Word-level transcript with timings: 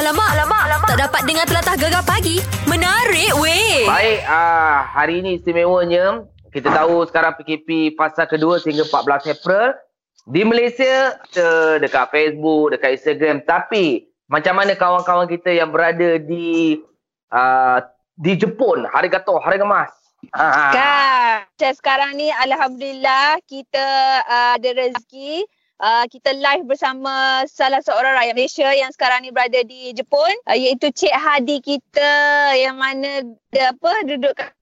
Alamak, 0.00 0.32
alamak, 0.32 0.62
alamak. 0.64 0.88
Tak 0.96 1.00
dapat 1.12 1.22
dengar 1.28 1.44
telatah 1.44 1.76
gegar 1.76 2.00
pagi. 2.08 2.40
Menarik 2.64 3.36
weh. 3.36 3.84
Baik, 3.84 4.24
uh, 4.24 4.80
hari 4.96 5.20
ini 5.20 5.36
istimewanya 5.36 6.24
kita 6.48 6.72
tahu 6.72 7.04
sekarang 7.04 7.36
PKP 7.36 8.00
fasa 8.00 8.24
kedua 8.24 8.56
sehingga 8.56 8.88
14 8.88 9.28
April 9.28 9.76
di 10.24 10.40
Malaysia 10.40 11.20
uh, 11.20 11.76
dekat 11.76 12.08
Facebook, 12.16 12.72
dekat 12.72 12.96
Instagram 12.96 13.44
tapi 13.44 14.08
macam 14.24 14.56
mana 14.56 14.72
kawan-kawan 14.72 15.28
kita 15.28 15.52
yang 15.52 15.68
berada 15.68 16.16
di 16.16 16.80
uh, 17.28 17.84
di 18.16 18.40
Jepun, 18.40 18.88
hari 18.88 19.12
kata 19.12 19.36
hari 19.36 19.60
kemas. 19.60 19.92
Ha. 20.32 20.48
Kan. 20.72 21.44
Sekarang 21.76 22.16
ni 22.16 22.32
alhamdulillah 22.40 23.36
kita 23.44 23.84
uh, 24.24 24.56
ada 24.56 24.70
rezeki 24.80 25.44
uh, 25.80 26.04
kita 26.06 26.36
live 26.36 26.68
bersama 26.68 27.42
salah 27.48 27.80
seorang 27.80 28.14
rakyat 28.14 28.34
Malaysia 28.36 28.68
yang 28.70 28.92
sekarang 28.92 29.24
ni 29.24 29.32
berada 29.32 29.60
di 29.64 29.96
Jepun 29.96 30.30
uh, 30.46 30.54
iaitu 30.54 30.92
Cik 30.92 31.14
Hadi 31.16 31.58
kita 31.64 32.12
yang 32.54 32.76
mana 32.76 33.24
dia 33.50 33.72
apa 33.72 34.04
duduk 34.04 34.36
kat 34.36 34.52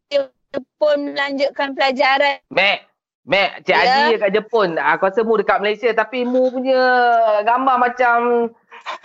Jepun 0.49 1.13
melanjutkan 1.13 1.77
pelajaran. 1.77 2.41
Mek, 2.49 2.89
Mek, 3.29 3.61
Cik 3.69 3.75
yeah. 3.77 3.85
Hadi 3.85 4.17
dekat 4.17 4.31
Jepun. 4.33 4.81
Aku 4.81 5.03
rasa 5.05 5.21
mu 5.27 5.37
dekat 5.37 5.61
Malaysia 5.61 5.91
tapi 5.93 6.25
mu 6.25 6.49
punya 6.49 6.81
gambar 7.45 7.77
macam 7.77 8.19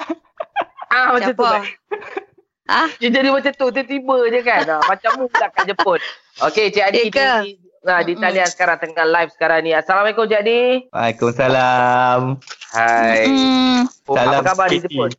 ah 0.95 1.11
macam 1.11 1.33
tu. 1.35 1.43
Ah, 2.63 2.87
dia 2.95 3.11
jadi 3.11 3.27
macam 3.27 3.51
tu 3.51 3.67
tiba-tiba 3.75 4.17
je 4.31 4.39
kan. 4.39 4.63
Ah, 4.71 4.81
macam 4.87 5.11
mu 5.19 5.25
dekat 5.27 5.67
Jepun. 5.67 5.99
Okey, 6.47 6.71
Cik 6.71 6.83
Hadi 6.87 6.99
kita 7.11 7.43
Nah, 7.83 7.99
di 7.99 8.15
talian 8.15 8.47
mm. 8.47 8.53
sekarang 8.55 8.79
tengah 8.79 9.03
live 9.03 9.31
sekarang 9.35 9.59
ni. 9.67 9.75
Assalamualaikum 9.75 10.23
Cik 10.23 10.39
Adi. 10.39 10.61
Waalaikumsalam. 10.95 12.39
Hai. 12.71 13.27
Mm. 13.27 13.79
Oh, 14.07 14.15
Salam 14.15 14.39
apa 14.39 14.47
khabar 14.47 14.67
PKP. 14.71 14.75
di 14.79 14.79
Jepun? 14.87 15.11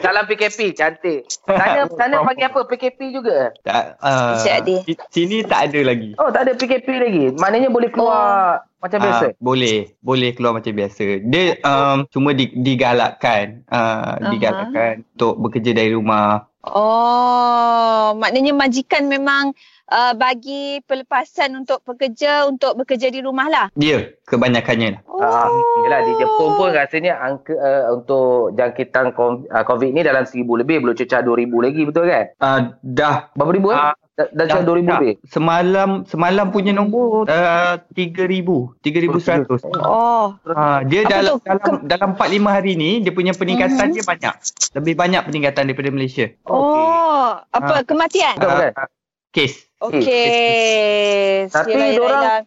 Salam 0.00 0.24
PKP, 0.24 0.58
cantik. 0.72 1.28
Sana 1.44 1.84
sana 2.00 2.24
panggil 2.24 2.48
apa? 2.48 2.64
PKP 2.64 3.12
juga? 3.12 3.52
Tak. 3.60 4.00
Uh, 4.00 4.40
Cik 4.40 4.54
Adi. 4.56 4.76
Sini 5.12 5.44
tak 5.44 5.68
ada 5.68 5.84
lagi. 5.84 6.16
Oh, 6.16 6.32
tak 6.32 6.48
ada 6.48 6.56
PKP 6.56 6.88
lagi. 6.96 7.24
Maknanya 7.36 7.68
boleh 7.68 7.92
keluar 7.92 8.24
oh. 8.64 8.80
macam 8.80 9.04
biasa? 9.04 9.26
Uh, 9.28 9.44
boleh. 9.44 9.92
Boleh 10.00 10.32
keluar 10.32 10.56
macam 10.56 10.72
biasa. 10.72 11.20
Dia 11.28 11.60
um, 11.60 12.08
cuma 12.08 12.32
di, 12.32 12.48
digalakkan. 12.56 13.68
Uh, 13.68 13.76
uh-huh. 13.76 14.32
Digalakkan 14.32 15.04
untuk 15.12 15.36
bekerja 15.44 15.76
dari 15.76 15.92
rumah. 15.92 16.48
Oh, 16.64 18.16
maknanya 18.16 18.56
majikan 18.56 19.12
memang 19.12 19.52
uh, 19.90 20.12
bagi 20.14 20.80
pelepasan 20.84 21.56
untuk 21.58 21.82
pekerja 21.84 22.46
untuk 22.46 22.76
bekerja 22.78 23.08
di 23.08 23.20
rumah 23.24 23.48
lah. 23.48 23.66
Ya, 23.74 23.88
yeah, 23.88 24.02
kebanyakannya. 24.28 25.02
Oh. 25.08 25.18
Uh, 25.18 25.50
yelah, 25.84 26.00
di 26.06 26.12
Jepun 26.20 26.48
pun 26.54 26.70
rasanya 26.70 27.18
angka 27.18 27.56
uh, 27.56 27.96
untuk 27.96 28.54
jangkitan 28.54 29.12
COVID 29.48 29.90
ni 29.90 30.04
dalam 30.04 30.24
seribu 30.28 30.60
lebih. 30.60 30.84
Belum 30.84 30.94
cecah 30.94 31.24
dua 31.24 31.36
ribu 31.40 31.64
lagi, 31.64 31.82
betul 31.82 32.06
kan? 32.06 32.30
Uh, 32.38 32.60
dah. 32.84 33.32
Berapa 33.34 33.52
ribu 33.52 33.68
uh, 33.74 33.96
Dah, 34.18 34.66
dua 34.66 34.82
ribu 34.82 34.90
lebih? 34.90 35.14
Semalam 35.30 36.02
semalam 36.02 36.50
punya 36.50 36.74
nombor 36.74 37.30
tiga 37.94 38.26
ribu. 38.26 38.74
Tiga 38.82 38.98
ribu 38.98 39.22
seratus. 39.22 39.62
Oh. 39.78 40.34
Uh, 40.42 40.82
dia 40.90 41.06
dalam, 41.06 41.38
dalam, 41.38 41.86
dalam 41.86 42.08
empat 42.18 42.26
lima 42.26 42.58
hari 42.58 42.74
ni, 42.74 42.98
dia 42.98 43.14
punya 43.14 43.30
peningkatan 43.30 43.78
mm-hmm. 43.78 43.94
dia 43.94 44.02
banyak. 44.02 44.34
Lebih 44.74 44.94
banyak 44.98 45.22
peningkatan 45.22 45.70
daripada 45.70 45.94
Malaysia. 45.94 46.34
Oh. 46.50 47.38
Okay. 47.38 47.62
Apa? 47.62 47.72
Uh, 47.78 47.82
kematian? 47.86 48.34
Uh, 48.42 48.74
kes. 49.38 49.54
Okey. 49.78 51.46
Tapi 51.54 51.94
orang 52.02 52.42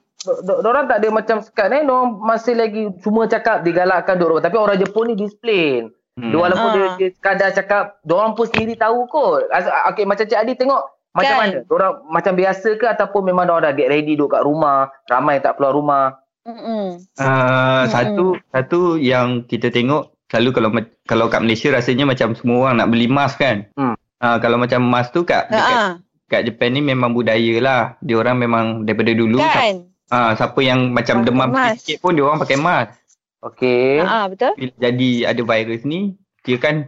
orang 0.67 0.86
tak 0.92 0.98
ada 1.00 1.08
macam 1.08 1.38
sekat 1.39 1.72
eh. 1.72 1.81
Orang 1.88 2.20
masih 2.20 2.59
lagi 2.59 2.92
cuma 3.00 3.31
cakap 3.31 3.64
digalakkan 3.64 4.20
orang. 4.20 4.44
Tapi 4.44 4.56
orang 4.59 4.75
Jepun 4.75 5.08
ni 5.08 5.16
disiplin. 5.16 5.95
Hmm. 6.20 6.36
Walaupun 6.36 6.70
ha. 6.70 6.75
dia, 6.75 6.88
dia 7.00 7.09
sekadar 7.16 7.56
cakap, 7.56 8.03
orang 8.03 8.36
pun 8.36 8.44
sendiri 8.44 8.75
tahu 8.75 9.08
kot. 9.08 9.48
Okey, 9.95 10.03
macam 10.03 10.28
Cik 10.28 10.42
Adi 10.44 10.59
tengok 10.59 10.83
macam 11.11 11.36
kan? 11.36 11.42
mana? 11.44 11.58
Orang 11.67 11.94
macam 12.08 12.33
biasa 12.39 12.80
ke 12.80 12.88
ataupun 12.88 13.22
memang 13.28 13.52
orang 13.52 13.72
dah 13.72 13.73
get 13.76 13.92
ready 13.92 14.16
duduk 14.16 14.31
kat 14.31 14.44
rumah, 14.48 14.88
ramai 15.11 15.44
tak 15.44 15.59
keluar 15.59 15.76
rumah? 15.76 16.05
Uh, 16.48 17.83
satu 17.92 18.39
satu 18.49 18.98
yang 18.98 19.44
kita 19.45 19.70
tengok 19.70 20.15
selalu 20.32 20.49
kalau 20.55 20.70
kalau 21.05 21.26
kat 21.27 21.44
Malaysia 21.44 21.70
rasanya 21.70 22.08
macam 22.08 22.33
semua 22.33 22.71
orang 22.71 22.76
nak 22.80 22.89
beli 22.95 23.11
mask 23.11 23.44
kan. 23.44 23.67
Hmm. 23.76 23.95
Uh, 24.23 24.38
kalau 24.39 24.55
macam 24.55 24.80
mask 24.88 25.11
tu 25.11 25.27
kat 25.27 25.52
dekat, 25.52 25.99
kat 26.31 26.47
Japan 26.47 26.71
ni 26.71 26.81
memang 26.81 27.11
budaya 27.11 27.55
lah. 27.59 27.81
Dia 27.99 28.15
orang 28.23 28.39
memang 28.39 28.87
daripada 28.87 29.11
dulu. 29.11 29.43
Kan? 29.43 29.92
Ah, 30.08 30.31
siapa 30.39 30.59
yang 30.64 30.95
macam 30.95 31.21
oh, 31.21 31.23
demam 31.27 31.49
sikit 31.75 31.99
pun 31.99 32.15
dia 32.15 32.23
orang 32.23 32.39
pakai 32.39 32.59
mask. 32.59 32.95
Okey. 33.43 33.99
Ah, 33.99 34.31
betul. 34.31 34.55
Bila 34.55 34.71
jadi 34.80 35.11
ada 35.27 35.41
virus 35.43 35.83
ni, 35.83 36.15
dia 36.47 36.55
kan 36.55 36.87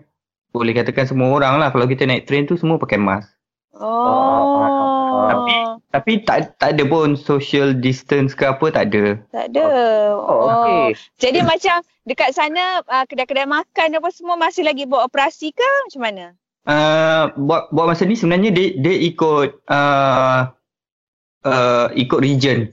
boleh 0.53 0.71
katakan 0.71 1.09
semua 1.09 1.33
orang 1.33 1.59
lah. 1.59 1.73
Kalau 1.75 1.89
kita 1.89 2.07
naik 2.07 2.29
train 2.29 2.47
tu 2.47 2.55
semua 2.55 2.79
pakai 2.79 3.01
mask. 3.01 3.27
Oh. 3.73 5.25
Tapi 5.27 5.53
tapi 5.89 6.11
tak 6.21 6.57
tak 6.61 6.77
ada 6.77 6.83
pun 6.85 7.17
social 7.17 7.73
distance 7.73 8.37
ke 8.37 8.45
apa 8.45 8.69
tak 8.69 8.93
ada. 8.93 9.17
Tak 9.33 9.45
ada. 9.49 9.65
Oh. 10.13 10.45
oh. 10.45 10.89
Jadi 11.17 11.41
macam 11.51 11.81
dekat 12.05 12.37
sana 12.37 12.85
uh, 12.85 13.05
kedai-kedai 13.09 13.49
makan 13.49 13.97
apa 13.97 14.09
semua 14.13 14.37
masih 14.37 14.61
lagi 14.61 14.85
buat 14.85 15.09
operasi 15.09 15.55
ke 15.57 15.69
macam 15.89 16.01
mana? 16.05 16.25
Uh, 16.68 17.31
buat 17.35 17.72
buat 17.72 17.85
masa 17.91 18.07
ni 18.07 18.16
sebenarnya 18.16 18.51
dia 18.51 18.68
dia 18.79 18.96
ikut 19.07 19.50
uh, 19.68 20.51
uh, 21.47 21.88
ikut 21.96 22.19
region. 22.24 22.72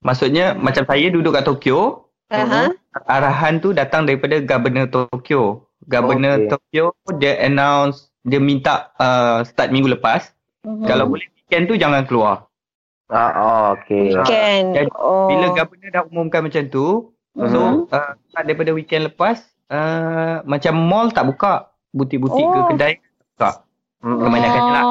Maksudnya 0.00 0.56
macam 0.56 0.88
saya 0.88 1.12
duduk 1.12 1.36
kat 1.36 1.44
Tokyo, 1.44 2.08
uh-huh. 2.32 2.72
arahan 3.04 3.60
tu 3.60 3.76
datang 3.76 4.08
daripada 4.08 4.40
governor 4.40 4.88
Tokyo. 4.88 5.68
Governor 5.88 6.44
okay. 6.44 6.48
Tokyo 6.52 6.84
dia 7.20 7.36
announce 7.40 8.12
dia 8.24 8.40
minta 8.40 8.92
uh, 9.00 9.40
start 9.44 9.72
minggu 9.72 9.96
lepas 9.96 10.32
uh-huh. 10.64 10.84
kalau 10.84 11.08
boleh 11.08 11.24
weekend 11.36 11.68
tu 11.68 11.76
jangan 11.76 12.04
keluar. 12.04 12.48
Ah 13.10 13.32
oh, 13.34 13.64
okey. 13.74 14.14
Weekend. 14.14 14.76
Jadi, 14.76 14.88
oh. 14.96 15.28
bila 15.28 15.50
governor 15.52 15.90
dah 15.90 16.04
umumkan 16.08 16.46
macam 16.46 16.62
tu, 16.70 17.12
uh-huh. 17.36 17.48
so 17.50 17.58
uh, 17.90 18.12
daripada 18.44 18.70
weekend 18.72 19.12
lepas 19.12 19.44
uh, 19.68 20.40
macam 20.46 20.78
mall 20.78 21.12
tak 21.12 21.28
buka, 21.28 21.74
butik-butik 21.92 22.44
oh. 22.44 22.52
ke 22.54 22.60
kedai 22.76 22.94
tak. 23.40 23.64
Hmm, 24.00 24.16
kebanyakannya 24.16 24.72
lah. 24.76 24.84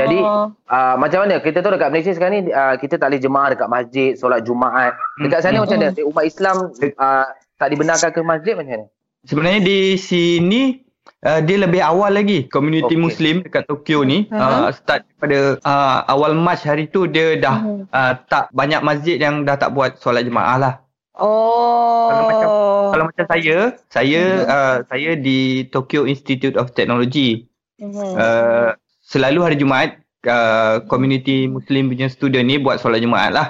Jadi 0.00 0.18
uh, 0.24 0.94
macam 0.96 1.18
mana 1.24 1.40
kita 1.40 1.60
tu 1.60 1.68
dekat 1.72 1.88
Malaysia 1.92 2.12
sekarang 2.16 2.34
ni 2.36 2.40
uh, 2.52 2.76
kita 2.80 2.96
tak 2.96 3.12
boleh 3.12 3.20
jemaah 3.20 3.48
dekat 3.52 3.68
masjid 3.68 4.10
solat 4.16 4.40
Jumaat. 4.44 4.96
Dekat 5.20 5.40
sana 5.44 5.60
hmm. 5.60 5.64
macam 5.68 5.76
mana? 5.80 6.04
Umat 6.08 6.24
Islam 6.24 6.56
uh, 6.72 7.26
tak 7.60 7.68
dibenarkan 7.72 8.08
ke 8.12 8.20
masjid 8.24 8.52
macam 8.56 8.72
mana? 8.72 8.86
Sebenarnya 9.24 9.60
di 9.64 9.78
sini 10.00 10.84
uh, 11.24 11.40
dia 11.44 11.56
lebih 11.60 11.80
awal 11.80 12.12
lagi 12.12 12.44
komuniti 12.48 12.92
okay. 12.92 13.00
Muslim 13.00 13.34
dekat 13.44 13.64
Tokyo 13.68 14.04
ni 14.04 14.28
uh-huh. 14.28 14.68
uh, 14.68 14.70
start 14.74 15.06
pada 15.16 15.56
uh, 15.62 15.98
awal 16.08 16.36
Mac 16.36 16.60
hari 16.64 16.90
tu 16.92 17.06
dia 17.08 17.38
dah 17.38 17.56
uh-huh. 17.62 17.88
uh, 17.88 18.12
tak 18.28 18.52
banyak 18.52 18.84
masjid 18.84 19.16
yang 19.16 19.46
dah 19.46 19.56
tak 19.56 19.72
buat 19.72 19.96
solat 19.96 20.28
jemaah 20.28 20.56
lah. 20.58 20.74
Oh. 21.16 22.08
Kalau 22.08 22.24
macam 22.28 22.48
kalau 22.92 23.04
macam 23.08 23.24
saya, 23.28 23.56
saya 23.88 24.22
uh-huh. 24.44 24.52
uh, 24.52 24.76
saya 24.92 25.10
di 25.16 25.68
Tokyo 25.72 26.04
Institute 26.04 26.60
of 26.60 26.76
Technology. 26.76 27.48
Mm-hmm. 27.82 28.12
Uh, 28.14 28.70
selalu 29.02 29.38
hari 29.42 29.56
Jumaat 29.58 29.98
uh, 30.30 30.86
community 30.86 31.50
Muslim 31.50 31.90
punya 31.90 32.06
student 32.06 32.46
ni 32.46 32.62
buat 32.62 32.78
solat 32.78 33.02
Jumaat 33.02 33.34
lah. 33.34 33.46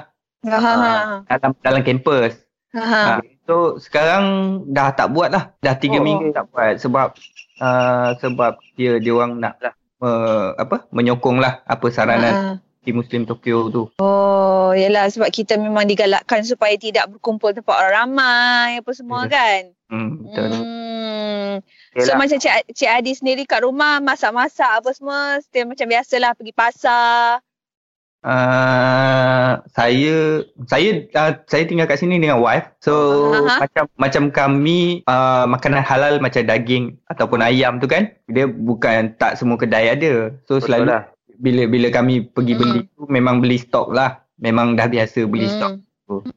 Uh, 0.49 1.21
dalam 1.29 1.53
dalam 1.61 1.83
kampus. 1.85 2.41
Uh, 2.73 3.21
so 3.45 3.77
sekarang 3.77 4.25
dah 4.73 4.97
tak 4.97 5.13
buat 5.13 5.29
lah. 5.29 5.53
Dah 5.61 5.77
tiga 5.77 6.01
oh. 6.01 6.05
minggu 6.05 6.33
tak 6.33 6.49
buat 6.49 6.81
sebab 6.81 7.13
uh, 7.61 8.17
sebab 8.17 8.57
dia 8.81 8.97
dia 8.97 9.13
orang 9.13 9.37
nak 9.37 9.61
lah 9.61 9.75
uh, 10.01 10.57
apa 10.57 10.89
menyokong 10.91 11.39
lah 11.39 11.61
apa 11.69 11.87
saranan 11.93 12.35
uh. 12.35 12.57
di 12.83 12.91
Muslim 12.97 13.29
Tokyo 13.29 13.69
tu. 13.69 13.83
Oh, 14.01 14.73
yalah 14.73 15.13
sebab 15.13 15.29
kita 15.29 15.61
memang 15.61 15.85
digalakkan 15.85 16.41
supaya 16.43 16.75
tidak 16.81 17.13
berkumpul 17.13 17.53
tempat 17.53 17.77
orang 17.77 18.17
ramai 18.17 18.81
apa 18.81 18.91
semua 18.97 19.29
yeah. 19.29 19.31
kan. 19.31 19.61
Hmm, 19.93 20.11
betul. 20.25 20.49
Hmm. 20.57 20.82
So 21.99 22.15
macam 22.17 22.39
Cik, 22.39 22.73
Cik 22.73 22.91
Adi 22.91 23.13
sendiri 23.13 23.43
kat 23.45 23.67
rumah 23.67 24.01
masak-masak 24.01 24.81
apa 24.81 24.91
semua 24.95 25.43
still 25.45 25.69
macam 25.69 25.87
biasalah 25.91 26.33
pergi 26.39 26.55
pasar. 26.57 27.43
Uh, 28.23 29.59
saya 29.75 30.47
saya 30.71 31.11
uh, 31.19 31.35
saya 31.51 31.67
tinggal 31.67 31.91
kat 31.91 31.99
sini 31.99 32.23
dengan 32.23 32.39
wife. 32.39 32.71
So 32.79 32.95
uh-huh. 33.35 33.59
macam 33.59 33.85
macam 33.99 34.23
kami 34.31 35.03
uh, 35.11 35.51
makanan 35.51 35.83
halal 35.83 36.23
macam 36.23 36.47
daging 36.47 36.95
ataupun 37.11 37.43
ayam 37.43 37.83
tu 37.83 37.91
kan 37.91 38.15
dia 38.31 38.47
bukan 38.47 39.19
tak 39.19 39.35
semua 39.35 39.59
kedai 39.59 39.91
ada. 39.91 40.31
So 40.47 40.63
Betul 40.63 40.71
selalu 40.71 40.85
lah. 40.87 41.03
bila 41.43 41.63
bila 41.67 41.91
kami 41.91 42.31
pergi 42.31 42.55
beli 42.55 42.81
hmm. 42.87 42.91
tu 42.95 43.03
memang 43.11 43.43
beli 43.43 43.59
stok 43.59 43.91
lah. 43.91 44.23
Memang 44.39 44.79
dah 44.79 44.87
biasa 44.87 45.27
beli 45.27 45.51
hmm. 45.51 45.55
stok. 45.59 45.75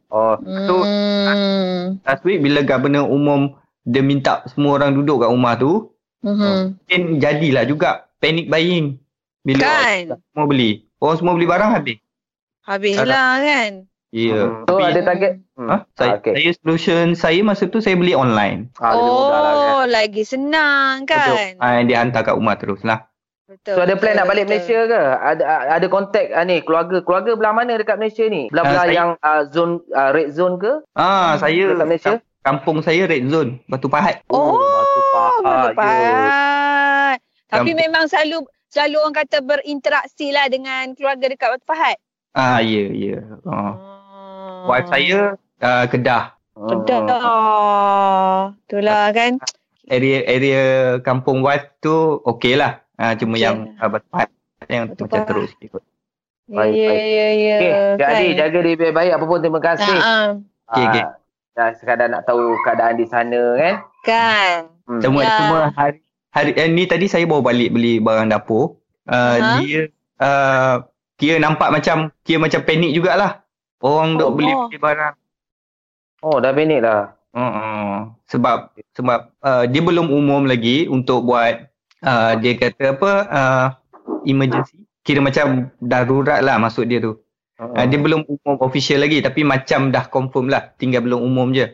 Oh, 0.10 0.40
so 0.40 0.88
hmm. 0.88 2.00
last 2.08 2.24
week 2.24 2.40
bila 2.40 2.64
governor 2.64 3.04
umum 3.06 3.54
dia 3.86 4.02
minta 4.02 4.42
semua 4.50 4.82
orang 4.82 4.98
duduk 4.98 5.22
kat 5.22 5.30
rumah 5.30 5.54
tu 5.56 5.94
mm-hmm. 6.26 6.60
mungkin 6.82 7.02
jadilah 7.22 7.64
juga 7.70 8.10
panic 8.18 8.50
buying 8.50 8.98
bila 9.46 9.62
kan? 9.62 10.18
semua 10.34 10.46
beli 10.50 10.90
orang 10.98 11.18
semua 11.22 11.34
beli 11.38 11.48
barang 11.48 11.72
habis 11.72 11.98
habis 12.66 12.98
lah 12.98 13.40
kan 13.40 13.86
Ya. 14.16 14.32
Yeah. 14.32 14.46
Hmm. 14.48 14.64
So 14.64 14.74
Tapi, 14.80 14.84
ada 14.96 15.02
target? 15.04 15.34
Hmm. 15.60 15.68
Ha? 15.68 15.78
Saya, 16.00 16.12
okay. 16.24 16.34
saya 16.40 16.52
solution 16.64 17.06
saya 17.20 17.40
masa 17.44 17.68
tu 17.68 17.84
saya 17.84 18.00
beli 18.00 18.16
online. 18.16 18.72
Ah, 18.80 18.96
oh, 18.96 19.28
lah, 19.28 19.44
kan? 19.84 19.92
lagi 19.92 20.24
senang 20.24 21.04
kan? 21.04 21.36
Betul. 21.36 21.60
Ah, 21.60 21.84
dia 21.84 22.00
hantar 22.00 22.24
kat 22.24 22.40
rumah 22.40 22.56
terus 22.56 22.80
lah. 22.88 23.04
Betul. 23.46 23.76
So 23.76 23.80
ada 23.84 23.94
plan 24.00 24.16
betul, 24.16 24.20
nak 24.24 24.28
balik 24.32 24.46
betul. 24.48 24.56
Malaysia 24.56 24.80
ke? 24.88 25.02
Ada 25.20 25.44
ada 25.68 25.88
kontak 25.92 26.26
ah, 26.32 26.44
ni 26.48 26.56
keluarga 26.64 26.98
keluarga 27.04 27.32
belah 27.36 27.54
mana 27.54 27.76
dekat 27.76 28.00
Malaysia 28.00 28.24
ni? 28.32 28.48
Belah-belah 28.56 28.86
uh, 28.88 28.96
yang 28.96 29.10
uh, 29.20 29.44
zone 29.52 29.84
uh, 29.92 30.10
red 30.16 30.32
zone 30.32 30.56
ke? 30.64 30.80
Ah, 30.96 31.36
hmm, 31.36 31.44
saya 31.44 31.64
dekat 31.76 31.88
Malaysia. 31.92 32.14
Kampung 32.46 32.78
saya 32.86 33.10
red 33.10 33.26
zone, 33.26 33.58
Batu 33.66 33.90
Pahat. 33.90 34.22
Oh, 34.30 34.62
Batu 34.62 35.02
Pahat. 35.10 35.42
Batu 35.42 35.70
Pahat. 35.74 37.18
Tapi 37.50 37.72
Kamp- 37.74 37.82
memang 37.82 38.06
selalu 38.06 38.46
selalu 38.70 38.96
orang 39.02 39.16
kata 39.18 39.38
berinteraksi 39.42 40.30
lah 40.30 40.46
dengan 40.46 40.94
keluarga 40.94 41.26
dekat 41.26 41.58
Batu 41.58 41.66
Pahat. 41.66 41.98
Ah, 42.38 42.62
ya, 42.62 42.86
ya. 42.94 43.18
Oh. 43.50 43.50
oh. 43.50 44.70
Wife 44.70 44.94
saya 44.94 45.34
uh, 45.58 45.86
Kedah. 45.90 46.38
Kedah. 46.54 47.02
Oh. 47.18 48.54
Itulah 48.70 49.10
kan. 49.10 49.42
Area 49.90 50.22
area 50.30 50.64
kampung 51.02 51.42
wife 51.42 51.74
tu 51.82 52.22
okey 52.30 52.62
lah. 52.62 52.78
Uh, 53.02 53.18
cuma 53.18 53.42
okay. 53.42 53.50
yang 53.50 53.74
uh, 53.82 53.90
Batu 53.90 54.06
yang 54.70 54.86
Batu 54.94 55.02
macam 55.02 55.22
terus 55.26 55.50
ikut. 55.66 55.82
Ya, 56.46 56.62
ya, 56.70 56.94
ya, 56.94 57.28
ya. 57.34 57.58
Okay, 57.58 57.74
jadi 57.98 58.26
kan. 58.30 58.38
jaga 58.38 58.60
diri 58.62 58.78
baik-baik. 58.78 59.12
Apa 59.18 59.26
pun 59.26 59.40
terima 59.42 59.62
kasih. 59.66 59.98
Uh-huh. 59.98 60.30
Okay, 60.70 60.86
okay. 60.94 61.06
Uh, 61.56 61.72
sekadar 61.80 62.12
nak 62.12 62.28
tahu 62.28 62.60
keadaan 62.68 63.00
di 63.00 63.08
sana 63.08 63.56
kan. 63.56 63.76
Kan. 64.04 64.56
Hmm. 64.92 65.00
Semua, 65.00 65.24
ya. 65.24 65.40
semua 65.40 65.60
hari, 65.72 66.04
hari 66.36 66.52
eh, 66.52 66.68
ni 66.68 66.84
tadi 66.84 67.08
saya 67.08 67.24
bawa 67.24 67.48
balik 67.48 67.72
beli 67.72 68.04
barang 68.04 68.28
dapur. 68.28 68.76
Uh, 69.08 69.16
uh-huh. 69.16 69.60
Dia 69.64 69.82
uh, 70.20 70.76
kira 71.16 71.40
nampak 71.40 71.72
macam 71.72 72.12
kira 72.28 72.44
macam 72.44 72.60
panik 72.68 72.92
jugalah. 72.92 73.48
Orang 73.80 74.20
duk 74.20 74.30
oh, 74.30 74.36
beli, 74.36 74.52
beli 74.52 74.80
barang. 74.84 75.16
Oh, 76.28 76.44
dah 76.44 76.52
panik 76.52 76.84
dah. 76.84 77.16
Uh, 77.32 77.40
uh, 77.40 77.92
sebab 78.28 78.76
sebab 78.92 79.32
uh, 79.40 79.64
dia 79.64 79.80
belum 79.80 80.12
umum 80.12 80.44
lagi 80.44 80.92
untuk 80.92 81.24
buat 81.24 81.72
uh, 82.04 82.36
dia 82.36 82.60
kata 82.60 83.00
apa 83.00 83.12
uh, 83.32 83.66
emergency. 84.28 84.84
Kira 85.08 85.24
macam 85.24 85.72
darurat 85.80 86.44
lah 86.44 86.60
masuk 86.60 86.84
dia 86.84 87.00
tu. 87.00 87.16
Uh, 87.56 87.72
uh, 87.72 87.86
dia 87.88 88.00
belum 88.00 88.28
umum 88.28 88.56
official 88.60 89.00
lagi 89.00 89.24
tapi 89.24 89.48
macam 89.48 89.90
dah 89.90 90.06
confirm 90.12 90.52
lah. 90.52 90.76
Tinggal 90.76 91.08
belum 91.08 91.24
umum 91.24 91.56
je. 91.56 91.72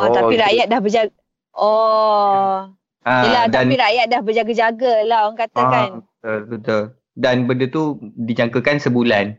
Oh, 0.00 0.08
oh 0.08 0.14
tapi 0.14 0.40
rakyat 0.40 0.66
dah 0.72 0.80
berjaga. 0.80 1.12
Oh. 1.52 2.72
Uh, 3.04 3.22
Yelah, 3.24 3.44
dan, 3.48 3.68
tapi 3.68 3.76
rakyat 3.76 4.06
dah 4.08 4.20
berjaga-jaga 4.20 4.92
lah 5.04 5.18
orang 5.28 5.38
kata 5.38 5.60
uh, 5.60 5.68
kan. 5.68 5.88
Betul, 6.00 6.38
betul. 6.48 6.82
Dan 7.18 7.34
benda 7.50 7.66
tu 7.68 7.98
dijangkakan 8.14 8.78
sebulan. 8.78 9.36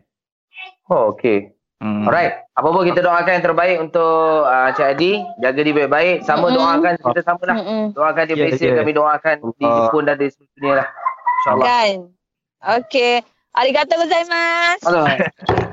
Oh, 0.92 1.16
okay. 1.16 1.56
Hmm. 1.80 2.04
Alright. 2.04 2.44
Apa 2.60 2.76
pun 2.76 2.84
kita 2.84 3.00
doakan 3.00 3.40
yang 3.40 3.46
terbaik 3.46 3.78
untuk 3.80 4.44
uh, 4.44 4.68
Cik 4.76 5.00
Adi. 5.00 5.24
Jaga 5.40 5.60
dia 5.64 5.76
baik-baik. 5.80 6.28
Sama 6.28 6.52
mm-hmm. 6.52 6.58
doakan 6.60 6.94
kita 7.00 7.22
sama 7.24 7.44
lah. 7.48 7.56
Mm-hmm. 7.56 7.84
Doakan 7.96 8.24
dia 8.28 8.36
yeah, 8.36 8.44
Malaysia. 8.44 8.68
Yeah. 8.68 8.78
Kami 8.84 8.92
doakan 8.92 9.36
uh. 9.40 9.54
di 9.56 9.66
Jepun 9.66 10.04
dan 10.04 10.16
di 10.20 10.28
seluruh 10.28 10.52
dunia 10.60 10.74
lah. 10.76 10.88
InsyaAllah. 11.40 11.66
Kan. 11.66 11.96
Okay. 12.84 13.14
Arigatou 13.60 14.00
gozaimasu. 14.00 14.88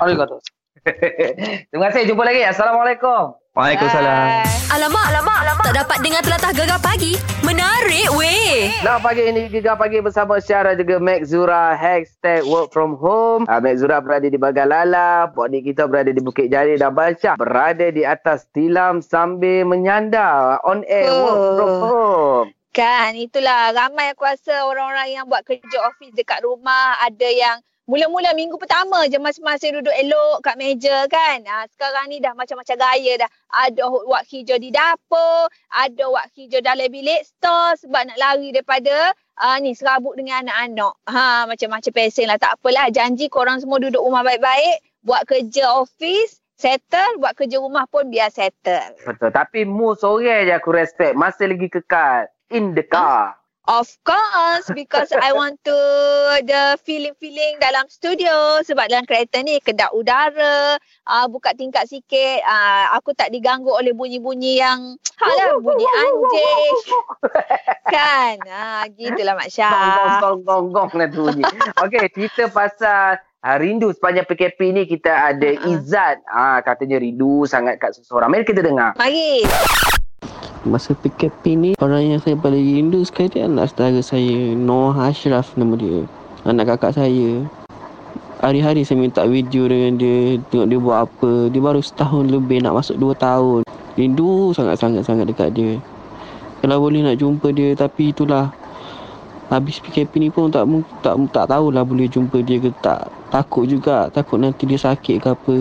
Arigatou. 0.02 0.42
Terima 1.70 1.86
kasih. 1.86 2.10
Jumpa 2.10 2.26
lagi. 2.26 2.42
Assalamualaikum. 2.42 3.38
Waalaikumsalam. 3.54 4.42
Alamak, 4.74 5.04
alamak, 5.14 5.38
alamak. 5.46 5.64
Tak 5.70 5.76
dapat 5.86 5.98
dengar 6.02 6.20
telatah 6.26 6.50
gegar 6.50 6.80
pagi. 6.82 7.14
Menarik 7.46 8.10
weh. 8.18 8.74
Nah, 8.82 8.98
pagi 8.98 9.30
ini 9.30 9.46
gegar 9.46 9.78
pagi 9.78 10.02
bersama 10.02 10.42
Syara 10.42 10.74
juga 10.74 10.98
Max 10.98 11.30
Zura. 11.30 11.78
Hashtag 11.78 12.42
work 12.50 12.74
from 12.74 12.98
home. 12.98 13.46
Uh, 13.46 13.62
Max 13.62 13.78
Zura 13.78 14.02
berada 14.02 14.26
di 14.26 14.34
Bagalala. 14.34 15.30
Bodi 15.30 15.62
kita 15.62 15.86
berada 15.86 16.10
di 16.10 16.18
Bukit 16.18 16.50
Jari 16.50 16.74
dan 16.82 16.90
Balsyah. 16.90 17.38
Berada 17.38 17.86
di 17.94 18.02
atas 18.02 18.50
tilam 18.50 18.98
sambil 18.98 19.62
menyandar 19.62 20.58
on 20.66 20.82
air 20.90 21.06
oh. 21.06 21.22
work 21.22 21.38
from 21.54 21.72
home. 21.86 22.48
Kan, 22.74 23.14
itulah 23.14 23.72
ramai 23.72 24.10
aku 24.12 24.26
rasa 24.26 24.66
orang-orang 24.66 25.16
yang 25.16 25.24
buat 25.30 25.46
kerja 25.46 25.86
office 25.86 26.12
dekat 26.12 26.44
rumah. 26.44 26.98
Ada 27.00 27.30
yang 27.30 27.56
Mula-mula 27.86 28.34
minggu 28.34 28.58
pertama 28.58 29.06
je 29.06 29.14
masing-masing 29.14 29.78
duduk 29.78 29.94
elok 29.94 30.42
kat 30.42 30.58
meja 30.58 31.06
kan. 31.06 31.38
Ha, 31.46 31.70
sekarang 31.70 32.10
ni 32.10 32.18
dah 32.18 32.34
macam-macam 32.34 32.74
gaya 32.82 33.14
dah. 33.14 33.30
Ada 33.62 33.86
wak 33.86 34.26
hijau 34.26 34.58
di 34.58 34.74
dapur, 34.74 35.46
ada 35.70 36.04
wak 36.10 36.26
hijau 36.34 36.58
dalam 36.66 36.90
bilik 36.90 37.22
store 37.22 37.78
sebab 37.78 38.10
nak 38.10 38.18
lari 38.18 38.50
daripada 38.50 39.14
uh, 39.38 39.56
ni 39.62 39.70
serabut 39.78 40.18
dengan 40.18 40.50
anak-anak. 40.50 40.94
Ha, 41.06 41.46
macam-macam 41.46 41.92
pesen 41.94 42.26
lah. 42.26 42.42
Tak 42.42 42.58
apalah, 42.58 42.90
janji 42.90 43.30
korang 43.30 43.62
semua 43.62 43.78
duduk 43.78 44.02
rumah 44.02 44.26
baik-baik. 44.26 44.82
Buat 45.06 45.22
kerja 45.30 45.78
office, 45.78 46.42
settle. 46.58 47.22
Buat 47.22 47.38
kerja 47.38 47.62
rumah 47.62 47.86
pun 47.86 48.10
biar 48.10 48.34
settle. 48.34 48.98
Betul. 49.06 49.30
Tapi 49.30 49.62
mu 49.62 49.94
sore 49.94 50.42
je 50.42 50.50
aku 50.50 50.74
respect. 50.74 51.14
Masih 51.14 51.54
lagi 51.54 51.70
kekal. 51.70 52.26
In 52.50 52.74
the 52.74 52.82
car. 52.82 53.38
Of 53.66 53.90
course, 54.06 54.70
because 54.70 55.10
I 55.10 55.34
want 55.38 55.58
to 55.66 55.78
the 56.46 56.78
feeling-feeling 56.86 57.58
dalam 57.58 57.90
studio 57.90 58.62
sebab 58.62 58.86
dalam 58.86 59.02
kereta 59.02 59.42
ni 59.42 59.58
kedap 59.58 59.90
udara, 59.90 60.78
uh, 61.02 61.26
buka 61.26 61.50
tingkat 61.58 61.90
sikit, 61.90 62.46
uh, 62.46 62.94
aku 62.94 63.10
tak 63.18 63.34
diganggu 63.34 63.74
oleh 63.74 63.90
bunyi-bunyi 63.90 64.62
yang 64.62 64.94
halah 65.20 65.58
bunyi 65.58 65.82
anjing. 65.82 66.74
kan? 67.94 68.34
Ah, 68.46 68.54
uh, 68.54 68.82
gitulah 68.94 69.34
Mak 69.34 69.50
Syah. 69.50 69.74
Gong 69.74 70.14
gong 70.22 70.40
gong 70.46 70.66
gong 70.70 70.90
nak 71.02 71.10
bunyi. 71.10 71.42
Okey, 71.82 72.06
kita 72.14 72.46
pasal 72.54 73.18
uh, 73.18 73.56
rindu 73.58 73.90
sepanjang 73.90 74.30
PKP 74.30 74.60
ni 74.78 74.82
kita 74.86 75.34
ada 75.34 75.50
uh-huh. 75.58 75.74
Izzat. 75.74 76.22
Ah, 76.30 76.38
uh, 76.38 76.58
katanya 76.62 77.02
rindu 77.02 77.42
sangat 77.50 77.82
kat 77.82 77.98
seseorang. 77.98 78.30
Mari 78.30 78.46
kita 78.46 78.62
dengar. 78.62 78.94
Mari 78.94 79.42
masa 80.66 80.98
PKP 80.98 81.54
ni 81.54 81.70
orang 81.78 82.10
yang 82.10 82.20
saya 82.20 82.34
paling 82.34 82.58
rindu 82.58 83.06
sekali 83.06 83.38
anak 83.38 83.70
saudara 83.70 84.02
saya 84.02 84.52
Noah 84.58 85.08
Ashraf 85.08 85.54
nama 85.54 85.78
dia. 85.78 86.02
Anak 86.42 86.74
kakak 86.74 86.98
saya. 86.98 87.46
Hari-hari 88.42 88.82
saya 88.82 89.00
minta 89.00 89.22
video 89.24 89.70
dengan 89.70 89.96
dia 89.96 90.36
tengok 90.50 90.66
dia 90.68 90.78
buat 90.82 90.98
apa. 91.06 91.30
Dia 91.48 91.60
baru 91.62 91.80
setahun 91.80 92.28
lebih 92.28 92.66
nak 92.66 92.82
masuk 92.82 92.98
dua 92.98 93.14
tahun. 93.14 93.62
Rindu 93.96 94.52
sangat-sangat-sangat 94.52 95.24
dekat 95.30 95.54
dia. 95.54 95.78
Kalau 96.60 96.82
boleh 96.82 97.06
nak 97.06 97.16
jumpa 97.16 97.54
dia 97.54 97.72
tapi 97.78 98.10
itulah. 98.10 98.50
Habis 99.46 99.78
PKP 99.78 100.18
ni 100.18 100.28
pun 100.34 100.50
tak 100.50 100.66
tak 101.06 101.14
tak 101.30 101.46
tahulah 101.46 101.86
boleh 101.86 102.10
jumpa 102.10 102.42
dia 102.42 102.58
ke 102.58 102.74
tak. 102.82 103.06
Takut 103.30 103.70
juga 103.70 104.10
takut 104.10 104.42
nanti 104.42 104.66
dia 104.66 104.78
sakit 104.78 105.22
ke 105.22 105.28
apa. 105.30 105.56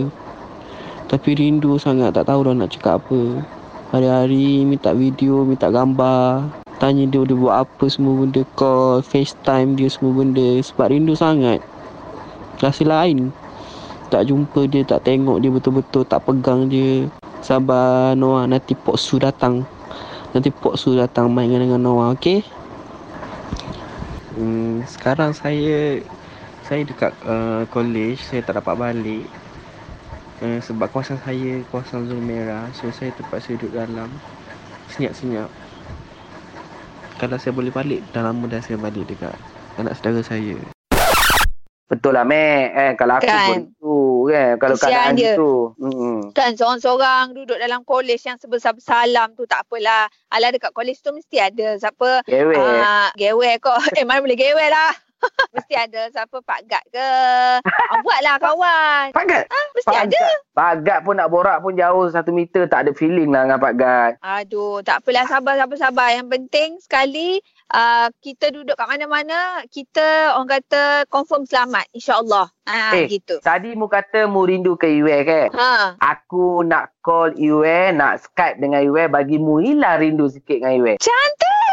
Tapi 1.06 1.30
rindu 1.38 1.78
sangat 1.78 2.18
tak 2.18 2.26
tahu 2.26 2.50
dah 2.50 2.54
nak 2.58 2.74
cakap 2.74 2.98
apa 2.98 3.46
Hari-hari 3.96 4.68
minta 4.68 4.92
video, 4.92 5.48
minta 5.48 5.72
gambar 5.72 6.52
Tanya 6.84 7.08
dia 7.08 7.24
dia 7.24 7.32
buat 7.32 7.64
apa 7.64 7.88
semua 7.88 8.20
benda 8.20 8.44
Call, 8.52 9.00
FaceTime 9.00 9.80
dia 9.80 9.88
semua 9.88 10.12
benda. 10.20 10.60
Sebab 10.60 10.92
rindu 10.92 11.16
sangat. 11.16 11.64
Rasa 12.60 12.84
lain. 12.84 13.32
Tak 14.12 14.28
jumpa 14.28 14.68
dia, 14.68 14.84
tak 14.84 15.08
tengok 15.08 15.40
dia 15.40 15.48
betul-betul 15.48 16.04
Tak 16.04 16.28
pegang 16.28 16.68
dia. 16.68 17.08
Sabar 17.40 18.20
Noah, 18.20 18.52
nanti 18.52 18.76
Pok 18.76 19.00
Su 19.00 19.16
datang. 19.16 19.64
Nanti 20.36 20.52
Pok 20.52 20.76
Su 20.76 21.00
datang 21.00 21.32
main 21.32 21.56
dengan 21.56 21.80
Noah, 21.80 22.12
okay? 22.12 22.44
Hmm, 24.36 24.84
sekarang 24.92 25.32
saya 25.32 26.04
saya 26.68 26.84
dekat 26.84 27.16
uh, 27.24 27.64
college, 27.72 28.20
saya 28.28 28.44
tak 28.44 28.60
dapat 28.60 28.76
balik 28.76 29.24
uh, 30.42 30.60
sebab 30.60 30.88
kawasan 30.92 31.20
saya 31.24 31.62
kawasan 31.72 32.10
zon 32.10 32.24
merah 32.24 32.68
so 32.76 32.90
saya 32.92 33.14
terpaksa 33.16 33.56
duduk 33.56 33.76
dalam 33.76 34.10
senyap-senyap. 34.92 35.48
Kalau 37.16 37.38
saya 37.40 37.56
boleh 37.56 37.72
balik 37.72 38.04
dah 38.12 38.28
lama 38.28 38.44
dah 38.48 38.60
saya 38.60 38.76
balik 38.76 39.08
dekat 39.08 39.36
anak 39.80 39.96
saudara 39.96 40.20
saya. 40.24 40.56
Betul 41.86 42.18
lah 42.18 42.26
mek. 42.26 42.74
Eh 42.74 42.92
kalau 42.98 43.22
aku 43.22 43.30
kan. 43.30 43.46
pun 43.46 43.62
tu 43.78 43.96
kan 44.26 44.52
kalau 44.58 44.76
Kesian 44.76 44.90
keadaan 44.90 45.14
dia. 45.16 45.34
tu. 45.38 45.54
Hmm. 45.78 46.20
kan 46.34 46.52
seorang-seorang 46.58 47.38
duduk 47.38 47.58
dalam 47.62 47.86
kolej 47.86 48.20
yang 48.26 48.42
sebesar-besar 48.42 49.06
tu 49.38 49.46
tak 49.46 49.64
apalah. 49.64 50.10
Ala 50.34 50.50
dekat 50.50 50.74
kolej 50.74 50.98
tu 51.00 51.14
mesti 51.14 51.38
ada 51.40 51.78
siapa? 51.78 52.26
Gewe 52.26 52.58
uh, 52.58 53.14
gewe 53.14 53.62
kok 53.62 53.78
eh 54.00 54.04
mana 54.04 54.20
boleh 54.26 54.36
gewe 54.36 54.66
lah 54.66 55.05
Mesti 55.56 55.74
ada 55.76 56.02
siapa 56.12 56.38
Pak 56.44 56.60
Gad 56.68 56.86
ke. 56.92 57.10
Oh, 57.66 58.00
buatlah 58.04 58.36
kawan. 58.44 59.06
Pak 59.16 59.26
Gad? 59.26 59.44
Ha, 59.48 59.60
mesti 59.72 59.88
Pak 59.88 60.04
ada. 60.04 60.12
Gad. 60.12 60.38
Pak 60.56 60.74
Gad 60.84 61.00
pun 61.08 61.16
nak 61.16 61.30
borak 61.32 61.58
pun 61.64 61.74
jauh 61.76 62.06
satu 62.12 62.32
meter. 62.36 62.68
Tak 62.68 62.88
ada 62.88 62.92
feeling 62.92 63.32
lah 63.32 63.48
dengan 63.48 63.60
Pak 63.64 63.74
Gad. 63.80 64.12
Aduh, 64.20 64.84
tak 64.84 65.04
apalah 65.04 65.26
sabar, 65.26 65.56
sabar, 65.56 65.78
sabar. 65.80 66.08
Yang 66.12 66.28
penting 66.36 66.70
sekali 66.84 67.40
uh, 67.74 68.08
kita 68.20 68.52
duduk 68.52 68.76
kat 68.78 68.88
mana-mana, 68.88 69.64
kita 69.72 70.36
orang 70.36 70.60
kata 70.60 71.08
confirm 71.10 71.48
selamat. 71.48 71.88
InsyaAllah. 71.96 72.52
Ha, 72.66 72.98
eh, 72.98 73.06
gitu. 73.10 73.38
Tadi 73.46 73.78
mu 73.78 73.86
kata 73.86 74.26
mu 74.26 74.46
rindu 74.46 74.74
ke 74.74 74.90
Iwe 74.90 75.16
kan? 75.22 75.48
Ha. 75.54 75.72
Aku 76.02 76.66
nak 76.66 76.98
call 77.06 77.38
Iwe, 77.38 77.94
nak 77.94 78.26
Skype 78.26 78.58
dengan 78.58 78.82
Iwe 78.82 79.06
bagi 79.08 79.38
mu 79.38 79.62
hilang 79.62 80.02
rindu 80.02 80.26
sikit 80.30 80.62
dengan 80.62 80.74
Iwe. 80.82 80.94
Cantik! 80.98 81.65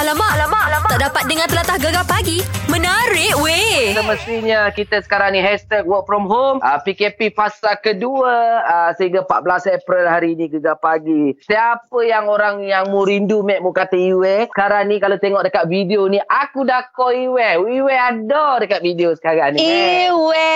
Alamak, 0.00 0.32
alamak, 0.32 0.64
alamak. 0.70 0.90
Tak 0.96 1.02
dapat 1.12 1.22
dengar 1.28 1.46
telatah 1.50 1.76
gegar 1.76 2.04
pagi. 2.08 2.40
Menarik 2.72 3.36
weh. 3.44 3.92
Semestinya 3.92 4.72
kita 4.72 5.02
sekarang 5.04 5.36
ni 5.36 5.44
hashtag 5.44 5.84
work 5.84 6.08
from 6.08 6.24
home. 6.24 6.56
Uh, 6.64 6.80
PKP 6.80 7.34
fasa 7.36 7.76
kedua 7.76 8.64
uh, 8.64 8.90
sehingga 8.96 9.26
14 9.28 9.76
April 9.76 10.04
hari 10.08 10.38
ni 10.38 10.48
gegar 10.48 10.80
pagi. 10.80 11.36
Siapa 11.44 12.00
yang 12.06 12.32
orang 12.32 12.64
yang 12.64 12.88
mu 12.88 13.04
rindu 13.04 13.44
mek 13.44 13.60
mu 13.60 13.76
kata 13.76 13.98
Iwe. 13.98 14.48
Sekarang 14.48 14.88
ni 14.88 14.96
kalau 15.02 15.20
tengok 15.20 15.44
dekat 15.44 15.68
video 15.68 16.08
ni 16.08 16.16
aku 16.22 16.64
dah 16.64 16.86
call 16.96 17.12
Iwe. 17.12 17.60
Iwe 17.60 17.94
ada 17.94 18.56
dekat 18.62 18.80
video 18.80 19.12
sekarang 19.18 19.58
ni. 19.58 19.60
Iwe. 19.60 20.54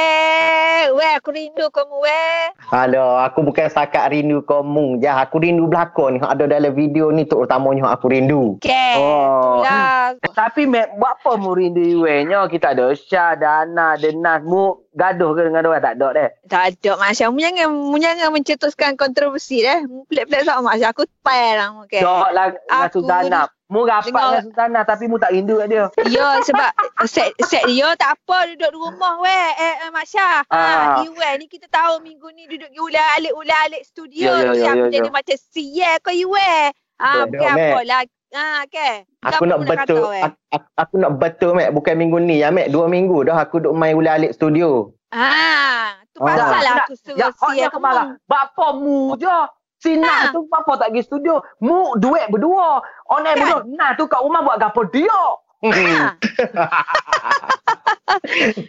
Iwe 0.94 1.06
aku 1.18 1.28
rindu 1.34 1.68
kamu 1.68 1.96
we. 2.00 2.24
Halo, 2.70 3.18
aku 3.20 3.42
bukan 3.42 3.66
setakat 3.66 4.14
rindu 4.14 4.40
kamu 4.46 5.02
je. 5.02 5.10
Aku 5.10 5.42
rindu 5.42 5.66
belakon 5.66 6.22
yang 6.22 6.30
ada 6.30 6.48
dalam 6.48 6.72
video 6.72 7.10
ni 7.10 7.26
terutamanya 7.28 7.92
aku 7.92 8.08
rindu. 8.08 8.56
Okay. 8.62 8.93
Oh. 8.98 9.62
Itulah. 9.64 10.18
Tapi 10.34 10.62
mek 10.66 10.94
buat 10.98 11.16
apa 11.20 11.38
mu 11.40 11.54
rindu 11.54 11.80
Iwe 11.80 12.26
nya? 12.26 12.44
Kita 12.50 12.74
ada 12.74 12.92
Syah, 12.92 13.38
Dana, 13.38 13.94
Denas. 13.96 14.42
Mu 14.44 14.84
gaduh 14.92 15.34
ke 15.34 15.46
dengan 15.46 15.64
dia? 15.64 15.80
Tak 15.80 15.94
ada 15.98 16.08
deh. 16.12 16.30
Tak 16.50 16.62
ada 16.74 16.92
Masya. 17.00 17.30
Mu 17.30 17.38
jangan, 17.40 17.68
mu 17.70 17.96
jangan 17.96 18.28
mencetuskan 18.30 18.94
kontroversi 18.98 19.64
deh. 19.64 19.86
Mu 19.88 20.04
pelik-pelik 20.06 20.44
sama 20.44 20.74
Masya. 20.74 20.92
Aku 20.92 21.06
payah 21.22 21.52
lah. 21.56 21.68
Okay. 21.86 22.02
Dok 22.02 22.28
lah 22.30 22.46
dengan 22.52 22.84
Aku 22.88 23.00
Suzana. 23.02 23.42
Mu 23.64 23.80
rapat 23.88 24.12
dengar- 24.12 24.28
dengan 24.28 24.44
Suzana 24.44 24.80
tapi 24.84 25.04
mu 25.08 25.16
tak 25.16 25.32
rindu 25.32 25.56
kat 25.56 25.66
dia. 25.72 25.84
Ya 26.12 26.36
sebab 26.44 26.70
set, 27.08 27.32
set 27.48 27.64
dia 27.64 27.88
tak 27.96 28.20
apa 28.20 28.52
duduk 28.52 28.70
di 28.70 28.76
rumah 28.76 29.18
weh. 29.24 29.48
Eh, 29.56 29.74
eh 29.88 29.90
Mak 29.90 30.04
Syah. 30.04 30.44
Ah. 30.52 31.00
Ha, 31.00 31.08
Iwe 31.08 31.28
ni 31.40 31.48
kita 31.48 31.66
tahu 31.72 32.04
minggu 32.04 32.28
ni 32.36 32.44
duduk 32.44 32.68
ulang 32.76 33.08
alik 33.16 33.32
ulang 33.32 33.60
alik 33.66 33.82
studio. 33.88 34.30
Ya, 34.30 34.36
ya, 34.36 34.52
tu 34.52 34.60
ya, 34.60 34.68
aku 34.68 34.86
ya, 34.90 34.92
jadi 35.00 35.08
ya. 35.08 35.14
macam 35.16 35.36
sial 35.40 35.94
kau 36.04 36.12
Iwe. 36.12 36.52
Ah, 36.94 37.26
bukan 37.26 37.50
apa 37.50 37.78
lah. 37.82 38.00
Ha, 38.34 38.66
okay. 38.66 39.06
Aku 39.22 39.46
nak 39.46 39.62
betul 39.62 40.02
aku, 40.02 40.34
aku, 40.50 40.66
aku 40.74 40.94
nak 40.98 41.12
betul 41.16 41.50
Mek 41.54 41.70
bukan 41.70 41.94
minggu 41.94 42.18
ni 42.18 42.42
ya 42.42 42.50
Mek 42.50 42.66
dua 42.68 42.86
minggu 42.86 43.22
dah 43.22 43.38
aku 43.38 43.62
duk 43.62 43.72
main 43.72 43.94
ulang 43.94 44.18
alik 44.18 44.34
studio. 44.34 44.90
Ah, 45.08 45.94
tu 46.10 46.18
Ah. 46.18 46.34
pasal 46.34 46.50
lah 46.58 46.74
Nak- 46.74 46.82
aku 46.84 46.94
suruh 46.98 47.14
Ya, 47.14 47.26
sial 47.30 47.38
hotnya 47.40 47.66
kamu. 47.66 47.74
kemarah. 47.78 48.06
Bapa 48.24 48.66
mu 48.74 49.14
je. 49.14 49.38
Si 49.78 49.94
Nah 49.94 50.28
Ah. 50.28 50.34
tu 50.34 50.42
bapa 50.44 50.74
tak 50.74 50.90
pergi 50.90 51.02
studio. 51.04 51.34
Mu 51.58 51.94
duit 51.94 52.26
berdua. 52.26 52.82
On 53.06 53.22
air 53.22 53.32
Kan? 53.32 53.62
berdua. 53.62 53.70
Nah 53.70 53.90
tu 53.94 54.04
kat 54.04 54.18
rumah 54.18 54.42
buat 54.42 54.58
gapo 54.58 54.82
dia. 54.84 55.20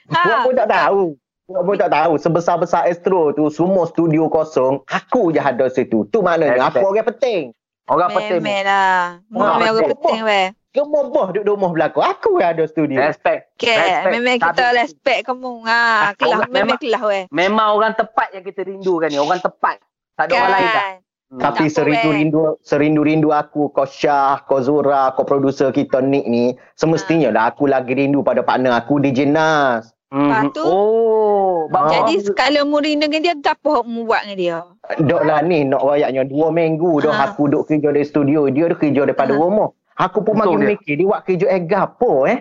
Ha. 0.05 0.22
Buat 0.22 0.31
ha. 0.31 0.43
pun 0.43 0.53
tak 0.55 0.69
tahu. 0.69 1.03
Buat 1.45 1.63
pun 1.63 1.75
tak 1.75 1.91
tahu. 1.91 2.13
Sebesar-besar 2.17 2.86
Astro 2.86 3.29
tu 3.31 3.50
semua 3.50 3.86
studio 3.86 4.25
kosong. 4.27 4.81
Aku 4.88 5.29
je 5.29 5.38
ada 5.38 5.67
situ. 5.67 6.07
Tu 6.07 6.17
maknanya 6.19 6.69
aku 6.69 6.81
orang 6.84 7.05
penting. 7.07 7.51
Orang 7.86 8.10
penting. 8.18 8.42
Memel 8.42 8.62
lah. 8.65 9.22
Ah, 9.22 9.58
Memel 9.58 9.70
orang 9.77 9.89
penting 9.94 10.22
weh. 10.25 10.48
Semua 10.75 11.08
boh 11.08 11.27
duduk 11.32 11.56
rumah 11.56 11.72
belakang. 11.72 12.04
Aku 12.04 12.42
yang 12.42 12.51
ada 12.58 12.65
studio. 12.68 13.00
Respect. 13.00 13.56
Okay, 13.56 13.80
Respect. 13.80 14.12
memang 14.12 14.36
kita 14.42 14.51
Tapi- 14.60 14.75
respect 14.75 15.20
kamu. 15.24 15.54
Ha, 15.63 15.80
kelah, 16.20 16.38
memang 16.44 16.51
memang- 16.51 16.80
kelah 16.82 17.04
weh. 17.08 17.24
Memang 17.32 17.68
orang 17.80 17.94
tepat 17.96 18.27
yang 18.36 18.44
kita 18.44 18.68
rindukan 18.68 19.08
ni. 19.08 19.15
Orang 19.15 19.39
tepat. 19.39 19.80
Tak 20.18 20.27
ada 20.27 20.34
orang 20.36 20.51
lain 20.51 20.68
dah. 20.68 20.75
Kan. 20.75 20.96
Hmm. 21.25 21.42
Tapi 21.42 21.63
serindu-rindu 21.68 22.62
serindu-rindu 22.62 23.34
aku 23.34 23.74
kau 23.74 23.84
Syah, 23.84 24.46
kau 24.46 24.62
Zura, 24.62 25.10
kau 25.18 25.25
producer 25.25 25.74
kita 25.74 25.98
Nick 25.98 26.30
ni, 26.30 26.54
semestinya 26.77 27.34
lah 27.34 27.50
aku 27.50 27.65
lagi 27.65 27.98
rindu 27.98 28.22
pada 28.22 28.46
partner 28.46 28.77
aku 28.77 29.01
DJ 29.01 29.25
Nas. 29.25 29.89
Hmm. 30.15 30.31
Lepas 30.31 30.43
tu- 30.55 30.63
Oh. 30.63 31.67
Bapa 31.67 31.91
Jadi 32.07 32.31
kalau 32.31 32.63
mu 32.63 32.79
dengan 32.79 33.12
dia, 33.12 33.36
gapo 33.36 33.84
mu 33.84 34.07
buat 34.07 34.24
dengan 34.24 34.38
dia? 34.39 34.57
Dok 34.95 35.22
lah 35.22 35.43
ni 35.43 35.67
nak 35.67 35.84
rayaknya 35.84 36.24
dua 36.24 36.48
minggu 36.50 37.03
dah 37.03 37.12
Ha. 37.12 37.24
aku 37.27 37.51
duk 37.51 37.67
kerja 37.67 37.91
di 37.91 38.00
studio, 38.01 38.48
dia 38.48 38.72
duk 38.72 38.79
kerja 38.79 39.03
daripada 39.03 39.36
Ha. 39.36 39.39
rumah. 39.39 39.75
Aku 39.98 40.24
pun 40.24 40.39
Betul 40.39 40.55
makin 40.55 40.60
dia. 40.62 40.69
mikir 40.72 40.93
dia 40.95 41.05
buat 41.05 41.22
kerja 41.22 41.45
eh 41.50 41.62
gapo 41.62 42.24
eh. 42.24 42.39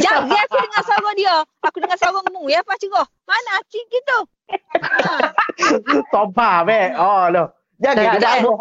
Jangan 0.00 0.32
aku 0.32 0.56
dengar 0.56 0.82
suara 0.82 1.10
dia. 1.12 1.34
Aku 1.60 1.76
dengar 1.76 1.98
suara 1.98 2.18
mu 2.26 2.48
ya 2.48 2.62
apa 2.62 2.72
cerah. 2.74 3.04
Mana 3.28 3.50
acing 3.60 3.86
gitu? 3.86 4.18
Toba 6.08 6.64
be. 6.64 6.94
Oh 6.96 7.28
loh. 7.28 7.46
Tak, 7.76 7.96
Jangan 7.96 8.16
tak, 8.16 8.34
dia. 8.36 8.44
mu, 8.44 8.52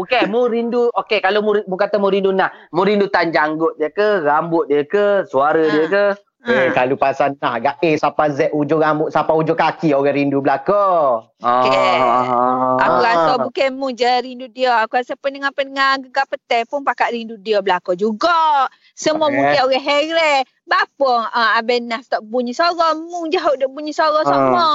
okay, 0.00 0.22
mu 0.24 0.40
rindu, 0.48 0.88
okay, 0.92 1.20
kalau 1.20 1.44
mu, 1.44 1.60
mu 1.62 1.76
kata 1.76 2.00
mu 2.00 2.08
rindu 2.08 2.32
nak, 2.32 2.56
mu 2.72 2.88
rindu 2.88 3.04
tan 3.04 3.28
janggut 3.28 3.76
dia 3.76 3.92
ke, 3.92 4.24
rambut 4.24 4.64
dia 4.64 4.80
ke, 4.82 5.28
suara 5.28 5.60
dia 5.60 5.92
ke, 5.92 6.04
Eh, 6.42 6.74
kalau 6.74 6.98
pasal 6.98 7.38
nah 7.38 7.54
agak 7.54 7.78
A 7.78 7.90
sampai 7.94 8.34
Z 8.34 8.50
ujung 8.50 8.82
rambut 8.82 9.14
sampai 9.14 9.30
ujung 9.38 9.54
kaki 9.54 9.94
orang 9.94 10.10
rindu 10.10 10.42
belaka. 10.42 11.22
Okay. 11.38 11.98
Ah. 12.02 12.82
Aku 12.82 12.98
Ah. 12.98 13.02
rasa 13.06 13.32
bukan 13.38 13.70
mu 13.78 13.94
je 13.94 14.10
rindu 14.10 14.50
dia. 14.50 14.74
Aku 14.82 14.98
rasa 14.98 15.14
pendengar-pendengar 15.14 16.02
gegar 16.02 16.26
petai 16.26 16.66
pun 16.66 16.82
pakat 16.82 17.14
rindu 17.14 17.38
dia 17.38 17.62
belakang 17.62 17.94
juga. 17.94 18.66
Semua 18.92 19.30
Eh. 19.30 19.38
mungkin 19.38 19.58
orang 19.62 19.86
heran. 19.86 20.42
Bapa 20.66 21.30
uh, 21.30 21.50
Abang 21.54 21.86
Nas 21.86 22.10
tak 22.10 22.26
bunyi 22.26 22.50
suara. 22.50 22.90
Mu 22.98 23.30
je 23.30 23.38
hok 23.38 23.62
dah 23.62 23.70
bunyi 23.70 23.94
suara 23.94 24.20
Ah. 24.20 24.26
sama. 24.26 24.66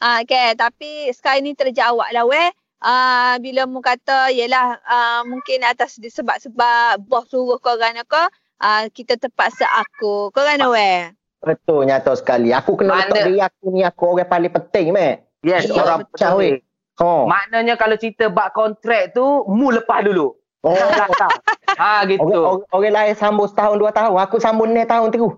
Ah, 0.00 0.24
okay. 0.24 0.56
Tapi 0.56 1.12
sekarang 1.12 1.44
ni 1.44 1.52
terjawab 1.52 2.08
lah 2.16 2.24
weh. 2.24 2.48
Uh, 2.80 3.36
bila 3.44 3.68
mu 3.68 3.84
kata 3.84 4.32
yelah 4.32 4.80
uh, 4.88 5.20
mungkin 5.28 5.60
atas 5.68 6.00
sebab-sebab 6.00 7.04
bos 7.04 7.28
suruh 7.28 7.60
korang 7.60 8.00
ke 8.08 8.24
uh, 8.60 8.84
kita 8.92 9.16
terpaksa 9.16 9.66
aku. 9.66 10.28
Korang 10.30 10.60
weh? 10.70 11.10
Betul 11.40 11.88
nyata 11.88 12.12
sekali. 12.14 12.52
Aku 12.52 12.76
kena 12.76 12.94
Mana- 12.94 13.08
letak 13.08 13.24
diri 13.26 13.40
aku 13.40 13.64
ni 13.72 13.80
aku 13.80 14.02
orang 14.12 14.28
paling 14.28 14.52
penting 14.52 14.86
meh. 14.92 15.24
Yes, 15.40 15.66
Ya, 15.66 15.80
orang 15.80 16.04
betul, 16.04 16.36
weh. 16.36 16.60
penting. 16.60 16.68
Oh. 17.00 17.24
Maknanya 17.24 17.80
kalau 17.80 17.96
cerita 17.96 18.28
bak 18.28 18.52
kontrak 18.52 19.16
tu, 19.16 19.24
mu 19.48 19.72
lepas 19.72 20.04
dulu. 20.04 20.36
Oh. 20.60 20.76
ha 21.80 22.04
gitu. 22.04 22.20
Orang, 22.20 22.60
orang, 22.60 22.92
orang 22.92 22.92
lain 22.92 23.14
sambung 23.16 23.48
setahun 23.48 23.80
dua 23.80 23.88
tahun. 23.88 24.20
Aku 24.20 24.36
sambung 24.36 24.68
ni 24.68 24.84
tahun 24.84 25.08
terus. 25.08 25.32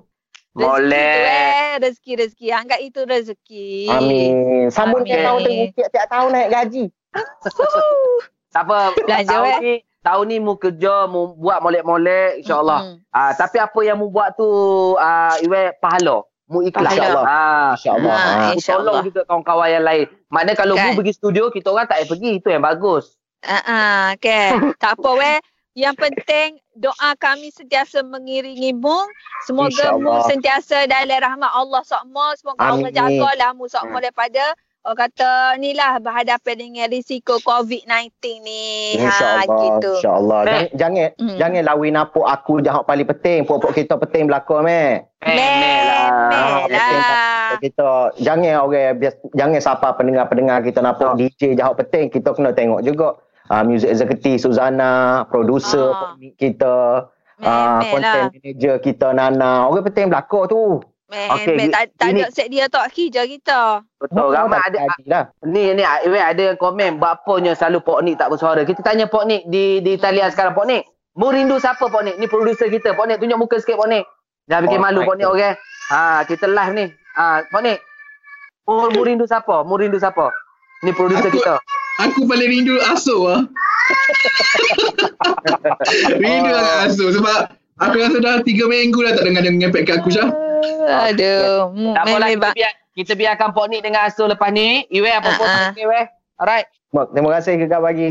Boleh. 0.52 1.14
eh. 1.22 1.72
Rezeki, 1.78 2.12
rezeki. 2.18 2.46
Anggap 2.50 2.80
itu 2.82 3.00
rezeki. 3.06 3.88
Amin. 3.88 4.68
Sambung 4.68 5.06
ni 5.06 5.14
Amin. 5.14 5.22
tahun 5.22 5.38
terus. 5.40 5.68
Tiap-tiap 5.78 6.06
tahun 6.10 6.28
naik 6.34 6.50
gaji. 6.50 6.84
Tak 8.50 8.62
apa. 8.66 8.78
Belanja, 8.98 9.30
tahun 9.30 9.46
eh. 9.62 9.78
Tahun 10.02 10.24
ni 10.28 10.38
mu 10.42 10.58
kerja, 10.58 11.06
mu 11.06 11.38
buat 11.38 11.62
molek-molek, 11.62 12.42
insyaAllah. 12.42 12.80
Mm-mm. 12.98 13.14
Ah, 13.14 13.32
tapi 13.32 13.62
apa 13.62 13.78
yang 13.80 13.96
mu 13.96 14.10
buat 14.10 14.34
tu, 14.34 14.46
ah, 14.98 15.38
Iwe 15.38 15.78
pahala. 15.78 16.26
Mu 16.50 16.60
ikhlas. 16.60 16.92
InsyaAllah. 16.92 17.24
Ah, 17.24 17.70
InsyaAllah. 17.72 18.12
Ha, 18.12 18.20
Ha. 18.20 18.34
Mu 18.36 18.52
InsyaAllah. 18.58 18.92
tolong 18.92 19.06
juga 19.08 19.20
kawan-kawan 19.24 19.68
yang 19.72 19.84
lain. 19.86 20.06
Maknanya 20.28 20.58
kalau 20.58 20.74
Kan. 20.76 20.84
mu 20.92 20.98
pergi 21.00 21.12
studio, 21.16 21.48
kita 21.48 21.72
orang 21.72 21.88
tak 21.88 22.02
payah 22.02 22.10
pergi. 22.12 22.30
Itu 22.42 22.48
yang 22.52 22.64
bagus. 22.66 23.16
Ah, 23.42 23.56
uh 23.56 24.02
okay. 24.18 24.52
tak 24.82 25.00
apa 25.00 25.10
weh. 25.16 25.38
Yang 25.72 25.96
penting 26.04 26.48
doa 26.76 27.16
kami 27.16 27.48
sentiasa 27.48 28.04
mengiringi 28.04 28.76
mu. 28.76 29.00
Semoga 29.48 29.96
mu 29.96 30.20
sentiasa 30.28 30.84
dalam 30.84 31.16
rahmat 31.16 31.48
Allah 31.48 31.80
semua. 31.88 32.36
Semoga 32.36 32.60
Allah 32.60 32.92
Amin. 32.92 32.92
jagalah 32.92 33.50
mu 33.56 33.64
semua 33.72 34.04
daripada 34.04 34.52
orang 34.82 34.98
kata 35.00 35.30
ni 35.56 35.72
lah 35.72 35.98
berhadapan 35.98 36.54
dengan 36.58 36.86
risiko 36.86 37.38
COVID-19 37.38 38.10
ni. 38.42 38.98
InsyaAllah. 38.98 39.46
Ha, 39.46 39.62
gitu. 39.62 39.92
InsyaAllah. 39.96 40.40
Meh. 40.42 40.50
Jangan, 40.50 40.70
jangan, 40.74 41.08
Hmm. 41.22 41.36
jangan 41.38 41.62
lawin 41.64 41.92
napuk 41.94 42.26
aku 42.26 42.58
jahat 42.60 42.82
paling 42.82 43.06
penting. 43.06 43.46
Pokok 43.46 43.72
kita 43.72 43.94
penting 43.96 44.26
belakang 44.26 44.66
meh. 44.66 45.06
Meh 45.22 45.80
lah. 45.86 46.66
Kita 47.58 48.16
jangan 48.18 48.54
orang 48.64 48.98
bias, 48.98 49.14
jangan 49.32 49.60
siapa 49.60 49.88
pendengar-pendengar 49.94 50.64
kita 50.64 50.80
nampak 50.80 51.14
Betul. 51.14 51.30
DJ 51.30 51.54
jahat 51.54 51.74
penting. 51.78 52.10
Kita 52.10 52.34
kena 52.34 52.50
tengok 52.50 52.80
juga 52.82 53.08
uh, 53.48 53.62
music 53.62 53.92
executive 53.92 54.40
Suzana, 54.40 55.22
producer 55.28 55.94
Ah. 55.94 56.16
kita, 56.34 57.06
Meh, 57.38 57.46
uh, 57.46 57.52
meh 57.52 57.62
lah. 57.62 57.78
content 57.86 58.26
manager 58.34 58.74
kita 58.80 59.08
Nana. 59.14 59.68
Orang 59.68 59.86
penting 59.86 60.10
belakang 60.10 60.50
tu. 60.50 60.82
Okey. 61.12 61.68
Tak, 61.68 61.82
tak 61.94 62.08
ini- 62.08 62.22
ada 62.22 62.28
set 62.28 62.48
dia 62.48 62.64
tak 62.66 62.88
kerja 62.88 63.22
kita. 63.22 63.60
Betul. 63.96 64.32
Ramai 64.32 64.58
ada, 64.58 64.78
lah. 65.04 65.24
Ni 65.42 65.70
ni 65.70 65.84
Iwe 65.84 66.16
ada 66.16 66.42
yang 66.42 66.56
komen 66.56 66.96
bapanya 66.96 67.52
selalu 67.52 67.78
Pok 67.80 68.00
Nick 68.00 68.16
tak 68.16 68.28
bersuara. 68.28 68.62
Kita 68.62 68.80
tanya 68.80 69.04
Pok 69.04 69.24
Nick 69.24 69.44
di 69.46 69.78
di 69.78 69.94
talian 69.94 70.28
sekarang 70.28 70.52
Pok 70.52 70.64
Nick. 70.64 70.88
Mu 71.12 71.28
rindu 71.28 71.56
siapa 71.56 71.84
Pok 71.84 72.02
Nick? 72.02 72.16
Ni 72.16 72.26
producer 72.26 72.66
kita. 72.66 72.92
Pok 72.92 73.04
Nick 73.04 73.18
tunjuk 73.18 73.38
muka 73.38 73.56
sikit 73.56 73.76
Pok 73.76 73.86
Nick. 73.86 74.08
Jangan 74.44 74.62
bikin 74.64 74.78
Oh, 74.78 74.82
malu. 74.82 75.00
Pok 75.02 75.14
Nick 75.14 75.28
okey. 75.28 75.52
Ha 75.88 76.00
kita 76.24 76.46
live 76.46 76.72
ni. 76.72 76.86
Ha 77.14 77.24
Pok 77.46 77.60
Nick. 77.60 77.78
Mu, 78.62 78.88
mu 78.90 79.00
rindu 79.02 79.24
siapa? 79.24 79.62
Mu 79.62 79.74
rindu 79.74 79.96
siapa? 79.96 80.32
Ni 80.80 80.90
producer 80.90 81.28
Aku- 81.28 81.36
kita. 81.36 81.54
Aku 82.00 82.24
paling 82.24 82.48
rindu 82.48 82.74
Aso 82.82 83.20
lah. 83.28 83.44
rindu 86.14 86.50
Oh. 86.50 86.82
Aso 86.82 87.04
sebab 87.10 87.38
aku 87.78 87.96
rasa 87.98 88.16
dah 88.18 88.40
tiga 88.40 88.64
minggu 88.64 88.96
dah 88.98 89.12
tak 89.12 89.24
dengar 89.24 89.42
dia 89.42 89.52
ngepek 89.52 89.82
kat 89.84 89.96
aku 89.98 90.08
Syah. 90.08 90.28
Aduh. 91.08 91.70
mu- 91.70 91.92
Tak 91.92 92.02
apalah 92.04 92.28
kita 92.28 92.48
biar 92.52 92.72
kita 92.92 93.12
biarkan 93.14 93.48
Pok 93.50 93.66
Nick 93.66 93.82
dengan 93.82 94.04
Asul 94.04 94.28
lepas 94.28 94.50
ni. 94.50 94.84
Iwe 94.86 95.08
apa 95.08 95.30
pun 95.34 95.44
Ah, 95.44 95.56
ah. 95.58 95.70
okey 95.70 95.82
Iwe. 95.82 96.00
Alright. 96.36 96.66
Mak, 96.90 97.06
terima 97.10 97.30
kasih 97.32 97.52
Gegar 97.56 97.80
Pagi. 97.80 98.08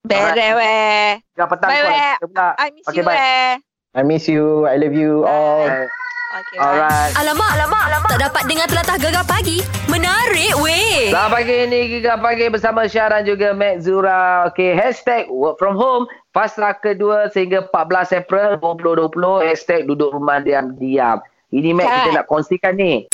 Beres 0.00 0.52
weh. 0.54 1.10
Tiga 1.28 1.44
petang 1.46 1.68
Bye. 1.68 1.82
Weh. 1.82 2.12
I 2.56 2.68
miss 2.70 2.86
Okay, 2.86 2.96
you 2.96 3.04
weh. 3.04 3.52
I 3.90 4.02
miss 4.02 4.24
you. 4.26 4.46
I 4.64 4.76
love 4.76 4.94
you 4.94 5.24
all. 5.24 5.60
Alright. 5.60 5.90
Okay. 6.30 6.56
Alright. 6.56 7.12
Alamak, 7.16 7.50
alamak, 7.52 7.82
alamak. 7.84 8.08
Tak 8.08 8.20
dapat 8.22 8.42
dengar 8.46 8.64
telatah 8.64 8.96
gegar 8.96 9.26
pagi. 9.26 9.60
Menarik 9.90 10.54
weh. 10.56 11.10
Selamat 11.10 11.30
pagi 11.34 11.58
ni 11.66 11.80
Giga 11.90 12.14
Pagi 12.16 12.46
bersama 12.46 12.86
Syah 12.86 13.10
dan 13.10 13.22
juga 13.24 13.50
Mek 13.50 13.82
Zura. 13.82 14.46
Okay, 14.46 14.72
hashtag 14.72 15.26
work 15.28 15.58
from 15.58 15.74
home. 15.74 16.06
Fasa 16.30 16.70
kedua 16.72 17.26
sehingga 17.28 17.66
14 17.66 18.14
April 18.14 18.54
2020 18.56 19.42
Hashtag 19.42 19.82
duduk 19.84 20.14
rumah 20.14 20.38
diam-diam 20.38 21.18
Ini 21.50 21.74
Mac 21.74 21.86
Kan. 21.86 21.94
kita 22.00 22.10
nak 22.14 22.26
kongsikan 22.26 22.74
ni 22.74 23.10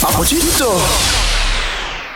Apa 0.00 0.20
cerita? 0.24 0.72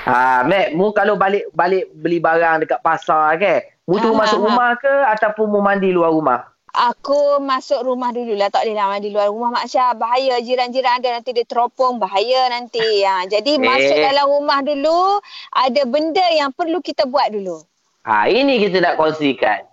Ha, 0.06 0.40
Mac, 0.42 0.72
mu 0.72 0.90
kalau 0.90 1.14
balik 1.14 1.52
balik 1.52 1.92
beli 1.92 2.16
barang 2.18 2.64
dekat 2.64 2.80
pasar 2.80 3.36
ke 3.36 3.54
Mu 3.84 4.00
tu 4.00 4.10
Ah, 4.10 4.16
masuk 4.16 4.40
ah, 4.40 4.44
rumah 4.44 4.70
ke 4.74 4.94
Ataupun 5.12 5.46
mu 5.46 5.60
mandi 5.60 5.92
luar 5.92 6.08
rumah 6.10 6.40
Aku 6.76 7.40
masuk 7.40 7.88
rumah 7.88 8.12
dulu 8.12 8.36
lah. 8.36 8.52
Tak 8.52 8.68
boleh 8.68 8.76
lah 8.76 8.92
mandi 8.92 9.08
luar 9.08 9.32
rumah 9.32 9.48
Mak 9.48 9.64
Syah. 9.64 9.96
Bahaya 9.96 10.36
jiran-jiran 10.44 11.00
ada 11.00 11.16
nanti 11.16 11.32
dia 11.32 11.48
teropong. 11.48 11.96
Bahaya 11.96 12.52
nanti. 12.52 13.00
Ha, 13.00 13.24
jadi 13.24 13.56
masuk 13.56 13.96
Eh. 13.96 14.04
dalam 14.04 14.28
rumah 14.28 14.60
dulu. 14.60 15.16
Ada 15.56 15.88
benda 15.88 16.20
yang 16.28 16.52
perlu 16.52 16.84
kita 16.84 17.08
buat 17.08 17.32
dulu. 17.32 17.64
Ha, 18.04 18.28
ini 18.28 18.60
kita 18.60 18.84
nak 18.84 19.00
kongsikan 19.00 19.64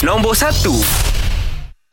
Nombor 0.00 0.32
satu. 0.32 0.72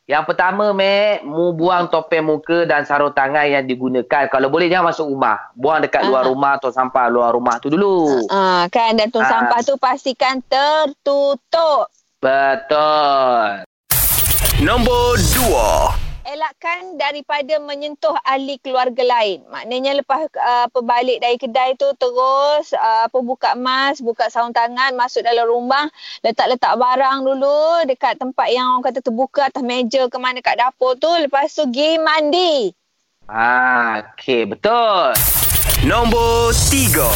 Yang 0.09 0.33
pertama, 0.33 0.73
Mac, 0.73 1.21
mu 1.21 1.53
buang 1.53 1.85
topeng 1.85 2.25
muka 2.25 2.65
dan 2.65 2.81
sarung 2.81 3.13
tangan 3.13 3.45
yang 3.45 3.61
digunakan. 3.61 4.25
Kalau 4.25 4.49
boleh 4.49 4.65
jangan 4.65 4.89
masuk 4.89 5.05
rumah. 5.05 5.37
Buang 5.53 5.85
dekat 5.85 6.01
luar 6.09 6.25
Ah. 6.25 6.29
rumah 6.33 6.51
atau 6.57 6.73
sampah 6.73 7.05
luar 7.13 7.29
rumah 7.29 7.61
tu 7.61 7.69
dulu. 7.69 8.25
Ha, 8.25 8.65
kan 8.73 8.97
dan 8.97 9.13
tong 9.13 9.21
Ah. 9.21 9.29
sampah 9.29 9.61
tu 9.61 9.77
pastikan 9.77 10.41
tertutup. 10.49 11.93
Betul. 12.17 13.69
Nombor 14.65 15.13
dua. 15.29 15.93
Elakkan 16.29 17.01
daripada 17.01 17.57
menyentuh 17.57 18.13
ahli 18.21 18.61
keluarga 18.61 19.01
lain. 19.01 19.41
Maknanya 19.49 19.97
lepas 19.97 20.29
uh, 20.37 20.69
apa 20.69 20.79
balik 20.85 21.25
dari 21.25 21.41
kedai 21.41 21.73
tu 21.73 21.89
terus 21.97 22.69
uh, 22.77 23.09
apa 23.09 23.17
buka 23.17 23.57
mask, 23.57 24.05
buka 24.05 24.29
sarung 24.29 24.53
tangan, 24.53 24.93
masuk 24.93 25.25
dalam 25.25 25.49
rumah, 25.49 25.89
letak-letak 26.21 26.77
barang 26.77 27.25
dulu 27.25 27.81
dekat 27.89 28.21
tempat 28.21 28.45
yang 28.53 28.77
orang 28.77 28.85
kata 28.85 29.01
terbuka 29.01 29.49
atas 29.49 29.65
meja 29.65 30.05
ke 30.05 30.17
mana 30.21 30.37
kat 30.45 30.61
dapur 30.61 30.93
tu. 31.01 31.09
Lepas 31.09 31.49
tu 31.57 31.65
pergi 31.65 31.97
mandi. 31.97 32.77
Ha, 33.25 34.13
okey, 34.13 34.53
betul. 34.53 35.17
Nombor 35.81 36.53
tiga. 36.69 37.09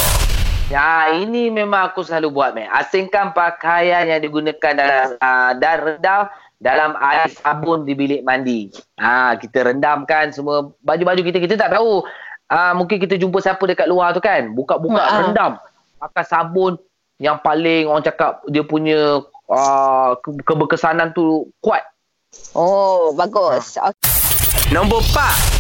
Ya, 0.74 1.14
ini 1.14 1.54
memang 1.54 1.94
aku 1.94 2.02
selalu 2.02 2.34
buat, 2.34 2.58
Mac. 2.58 2.66
Asingkan 2.82 3.30
pakaian 3.38 4.10
yang 4.10 4.18
digunakan 4.26 4.74
dalam 4.74 5.22
uh, 5.22 5.54
dan 5.62 5.78
rendam 5.86 6.34
dalam 6.64 6.96
air 6.96 7.28
sabun 7.28 7.84
di 7.84 7.92
bilik 7.92 8.24
mandi. 8.24 8.72
Ha, 8.96 9.36
kita 9.36 9.68
rendamkan 9.68 10.32
semua 10.32 10.72
baju-baju 10.80 11.20
kita. 11.20 11.44
Kita 11.44 11.60
tak 11.60 11.76
tahu. 11.76 12.08
Uh, 12.48 12.74
mungkin 12.78 13.02
kita 13.04 13.20
jumpa 13.20 13.44
siapa 13.44 13.64
dekat 13.68 13.92
luar 13.92 14.16
tu 14.16 14.24
kan. 14.24 14.56
Buka-buka, 14.56 15.04
Ha. 15.04 15.28
rendam. 15.28 15.60
Pakai 16.00 16.24
sabun 16.24 16.80
yang 17.20 17.36
paling 17.44 17.92
orang 17.92 18.04
cakap 18.08 18.40
dia 18.48 18.64
punya 18.64 19.20
uh, 19.52 20.12
ke- 20.24 20.44
keberkesanan 20.48 21.12
tu 21.12 21.52
kuat. 21.60 21.84
Oh, 22.56 23.12
bagus. 23.14 23.76
Okay. 23.76 24.72
Nombor 24.72 25.04
empat. 25.04 25.53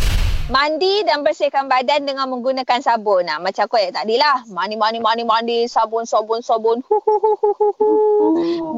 Mandi 0.51 1.07
dan 1.07 1.23
bersihkan 1.23 1.71
badan 1.71 2.03
dengan 2.03 2.27
menggunakan 2.27 2.83
sabun. 2.83 3.31
Nah, 3.31 3.39
macam 3.39 3.63
aku 3.63 3.79
yang 3.79 3.95
tadi 3.95 4.19
lah. 4.19 4.43
Mandi, 4.51 4.75
mandi, 4.75 4.99
mandi, 4.99 5.23
mandi. 5.23 5.59
Sabun, 5.71 6.03
sabun, 6.03 6.43
sabun. 6.43 6.83
Hu, 6.83 6.99
hu, 6.99 7.15
hu, 7.15 7.31
hu, 7.39 7.49
hu, 7.55 7.67
hu. 7.79 7.89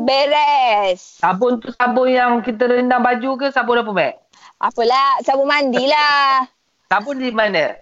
Beres. 0.05 1.17
Sabun 1.17 1.57
tu 1.57 1.73
sabun 1.73 2.13
yang 2.13 2.45
kita 2.45 2.69
rendam 2.69 3.01
baju 3.01 3.29
ke 3.41 3.49
sabun 3.49 3.81
apa, 3.81 3.91
Mac? 3.97 4.13
Apalah, 4.61 5.17
sabun 5.25 5.49
mandi 5.49 5.89
lah. 5.89 6.45
Sabun 6.93 7.17
di 7.17 7.33
mana? 7.33 7.73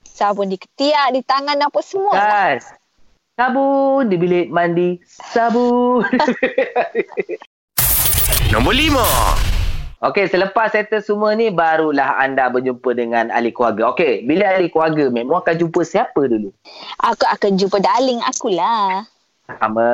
Sabun 0.00 0.48
di 0.48 0.56
ketiak, 0.56 1.12
di 1.12 1.20
tangan, 1.20 1.60
apa 1.60 1.80
semua. 1.84 2.16
lah. 2.16 2.24
Guys. 2.24 2.72
Sabun 3.36 4.08
di 4.08 4.16
bilik 4.16 4.48
mandi. 4.48 4.96
Sabun. 5.04 6.08
Nombor 8.52 8.72
lima. 8.72 9.04
Okey, 10.00 10.32
selepas 10.32 10.72
settle 10.72 11.04
semua 11.04 11.36
ni 11.36 11.52
barulah 11.52 12.16
anda 12.16 12.48
berjumpa 12.48 12.96
dengan 12.96 13.28
ahli 13.28 13.52
keluarga. 13.52 13.92
Okey, 13.92 14.24
bila 14.24 14.56
ahli 14.56 14.72
keluarga 14.72 15.12
memang 15.12 15.44
akan 15.44 15.60
jumpa 15.60 15.84
siapa 15.84 16.24
dulu? 16.24 16.48
Aku 17.04 17.28
akan 17.28 17.60
jumpa 17.60 17.84
darling 17.84 18.16
akulah. 18.24 19.04
Sama, 19.44 19.92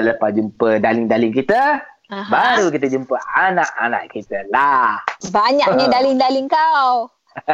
lepas 0.00 0.32
jumpa 0.32 0.80
darling-darling 0.80 1.36
kita, 1.36 1.84
Aha. 2.08 2.32
baru 2.32 2.72
kita 2.72 2.96
jumpa 2.96 3.12
anak-anak 3.36 4.08
kita 4.16 4.40
lah. 4.48 5.04
Banyaknya 5.28 5.84
darling-darling 6.00 6.48
kau. 6.48 7.12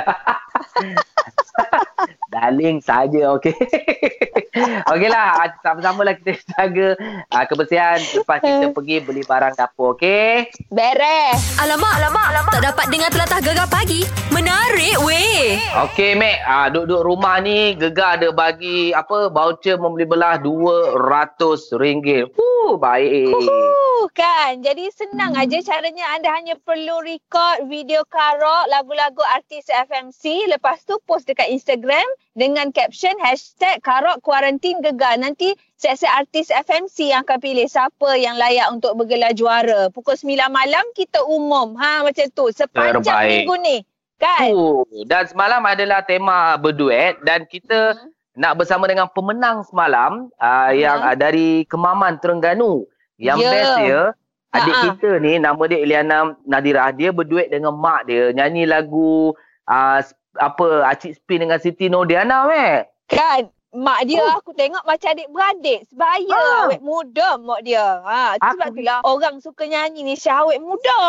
Darling 2.29 2.85
saja, 2.85 3.33
okey. 3.41 3.57
Okeylah, 4.93 5.55
sama-sama 5.65 6.03
lah 6.05 6.15
kita 6.19 6.35
jaga 6.53 6.99
uh, 7.31 7.45
kebersihan 7.47 8.01
lepas 8.01 8.41
kita 8.43 8.67
pergi 8.75 8.97
beli 9.01 9.23
barang 9.25 9.55
dapur, 9.57 9.97
okey? 9.97 10.51
Beres. 10.69 11.41
Alamak, 11.63 11.93
alamak, 12.01 12.27
alamak. 12.33 12.53
Tak 12.59 12.65
dapat 12.75 12.87
dengar 12.93 13.11
telatah 13.13 13.41
gegar 13.41 13.69
pagi. 13.71 14.05
Menarik 14.29 14.97
weh. 15.03 15.57
Okey, 15.89 16.15
Mek. 16.19 16.37
Ah, 16.45 16.69
duduk 16.69 17.01
rumah 17.01 17.41
ni, 17.41 17.73
Gegar 17.79 18.21
ada 18.21 18.29
bagi 18.35 18.93
apa 18.93 19.33
voucher 19.33 19.81
membeli 19.81 20.05
belah 20.05 20.37
RM200. 20.41 22.29
Huh, 22.37 22.77
baik. 22.77 23.33
Uhuh, 23.33 24.05
kan. 24.13 24.61
Jadi 24.61 24.91
senang 24.93 25.33
aja 25.33 25.59
caranya 25.65 26.05
anda 26.13 26.31
hanya 26.35 26.55
perlu 26.61 27.01
record 27.03 27.67
video 27.71 28.05
karok 28.07 28.65
lagu-lagu 28.69 29.23
artis 29.33 29.67
FMC. 29.71 30.51
Lepas 30.51 30.85
tu 30.85 31.01
post 31.07 31.27
dekat 31.27 31.49
Instagram 31.51 32.07
dengan 32.39 32.71
caption 32.71 33.19
hashtag 33.19 33.83
karok 33.83 34.23
kuarantin 34.23 34.79
gegar. 34.79 35.19
Nanti 35.19 35.51
set-set 35.75 36.07
artis 36.09 36.49
FMC 36.49 37.11
yang 37.11 37.27
akan 37.27 37.39
pilih 37.39 37.67
siapa 37.67 38.15
yang 38.15 38.39
layak 38.39 38.71
untuk 38.71 38.95
bergelar 38.95 39.35
juara. 39.35 39.91
Pukul 39.91 40.15
9 40.15 40.47
malam 40.49 40.85
kita 40.95 41.19
umum. 41.27 41.75
Ha 41.75 42.07
macam 42.07 42.27
tu. 42.31 42.47
Sepanjang 42.49 43.03
Terbaik. 43.03 43.31
minggu 43.43 43.55
ni. 43.59 43.77
Kan? 44.19 44.51
Uh, 44.51 44.83
dan 45.07 45.27
semalam 45.27 45.63
adalah 45.63 46.03
tema 46.03 46.55
berduet 46.55 47.19
dan 47.23 47.43
kita 47.45 47.95
Hmm. 47.95 48.11
nak 48.35 48.55
bersama 48.55 48.87
dengan 48.87 49.11
pemenang 49.11 49.63
semalam 49.63 50.31
uh, 50.39 50.71
yang 50.71 51.03
uh, 51.03 51.15
dari 51.15 51.67
Kemaman 51.67 52.19
Terengganu. 52.19 52.87
Yang 53.19 53.39
Ya. 53.43 53.51
best 53.51 53.73
dia, 53.79 54.01
adik 54.49 54.75
Ha-ha. 54.75 54.85
kita 54.95 55.11
ni 55.19 55.43
nama 55.43 55.59
dia 55.67 55.79
Eliana 55.79 56.19
Nadirah. 56.43 56.95
Dia 56.95 57.11
berduet 57.11 57.51
dengan 57.51 57.75
mak 57.75 58.07
dia 58.07 58.31
nyanyi 58.31 58.63
lagu 58.63 59.35
uh, 59.67 59.99
apa 60.39 60.87
Acik 60.87 61.19
Spin 61.19 61.45
dengan 61.47 61.59
Siti 61.59 61.91
Nordiana, 61.91 62.47
Mek. 62.47 62.89
Kan? 63.11 63.51
Mak 63.69 64.01
dia 64.09 64.25
Oh. 64.25 64.41
aku 64.41 64.57
tengok 64.57 64.81
macam 64.89 65.13
adik 65.13 65.29
beradik. 65.29 65.85
Sebaya 65.93 66.33
Ah. 66.33 66.65
awet 66.65 66.81
muda 66.81 67.37
mak 67.37 67.61
dia. 67.61 68.01
Ha, 68.01 68.41
sebab 68.41 68.65
Aku- 68.65 68.81
itulah 68.81 68.99
orang 69.05 69.37
suka 69.45 69.69
nyanyi 69.69 70.01
ni 70.09 70.17
Syah 70.17 70.41
awet 70.41 70.57
muda. 70.57 71.01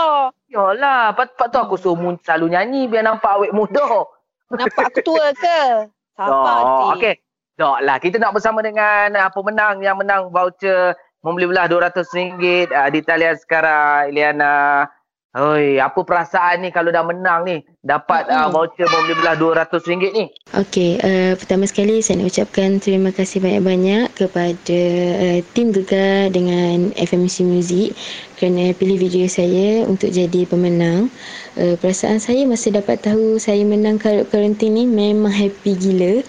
Yalah, 0.51 1.15
pat, 1.15 1.39
pat 1.39 1.55
tu 1.55 1.59
aku 1.61 1.79
suruh 1.79 2.19
selalu 2.19 2.51
nyanyi 2.51 2.91
biar 2.91 3.07
nampak 3.07 3.31
awet 3.31 3.55
muda. 3.55 4.03
Nampak 4.51 4.91
aku 4.91 4.99
tua 5.07 5.31
ke? 5.31 5.87
Sabar 6.19 6.59
Oh, 6.59 6.99
okey. 6.99 7.15
Tak 7.55 7.79
lah, 7.83 7.95
kita 7.99 8.19
nak 8.19 8.35
bersama 8.35 8.59
dengan 8.59 9.15
uh, 9.15 9.31
pemenang 9.31 9.79
yang 9.79 9.95
menang 9.95 10.27
voucher 10.27 10.95
membeli 11.23 11.47
belah 11.47 11.67
RM200 11.67 12.71
uh, 12.71 12.87
di 12.91 12.99
talian 13.03 13.35
sekarang, 13.39 14.11
Ilyana. 14.11 14.87
Oi, 15.35 15.77
apa 15.77 15.99
perasaan 16.01 16.65
ni 16.65 16.73
kalau 16.73 16.89
dah 16.89 17.05
menang 17.05 17.45
ni? 17.45 17.61
Dapat 17.79 18.27
uh, 18.27 18.51
voucher 18.51 18.91
membeli 18.91 19.15
belah 19.23 19.39
RM200 19.39 20.11
ni? 20.11 20.27
Okey, 20.51 20.99
uh, 20.99 21.31
pertama 21.39 21.63
sekali 21.63 22.03
saya 22.03 22.19
nak 22.19 22.35
ucapkan 22.35 22.75
terima 22.75 23.15
kasih 23.15 23.39
banyak-banyak 23.39 24.11
kepada 24.19 24.81
uh, 25.15 25.39
tim 25.55 25.71
Gegar 25.71 26.27
dengan 26.27 26.91
FMC 26.99 27.47
Music 27.47 27.95
kerana 28.35 28.75
pilih 28.75 28.99
video 28.99 29.31
saya 29.31 29.87
untuk 29.87 30.11
jadi 30.11 30.43
pemenang. 30.43 31.07
Uh, 31.55 31.79
perasaan 31.79 32.19
saya 32.19 32.43
masa 32.43 32.67
dapat 32.67 32.99
tahu 32.99 33.39
saya 33.39 33.63
menang 33.63 33.95
karut 33.95 34.27
karantin 34.27 34.75
ni 34.75 34.83
memang 34.83 35.31
happy 35.31 35.71
gila. 35.79 36.19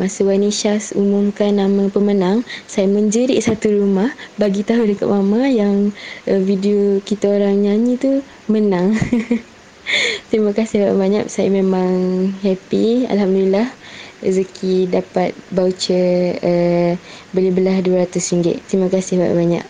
Masa 0.00 0.24
Wani 0.24 0.48
Syaz 0.48 0.96
umumkan 0.96 1.60
nama 1.60 1.84
pemenang, 1.92 2.48
saya 2.64 2.88
menjerit 2.88 3.44
satu 3.44 3.76
rumah 3.76 4.08
bagi 4.40 4.64
tahu 4.64 4.88
dekat 4.88 5.12
mama 5.12 5.52
yang 5.52 5.92
uh, 6.24 6.40
video 6.40 6.96
kita 7.04 7.28
orang 7.28 7.60
nyanyi 7.60 8.00
tu 8.00 8.24
menang. 8.48 8.96
Terima 10.30 10.50
kasih 10.56 10.84
banyak-banyak. 10.84 11.26
Saya 11.28 11.48
memang 11.52 11.92
happy. 12.40 13.08
Alhamdulillah 13.08 13.68
rezeki 14.24 14.88
dapat 14.88 15.36
voucher 15.52 16.40
uh, 16.40 16.92
beli 17.36 17.50
belah 17.52 17.84
RM200. 17.84 18.64
Terima 18.66 18.88
kasih 18.88 19.20
banyak-banyak. 19.20 19.64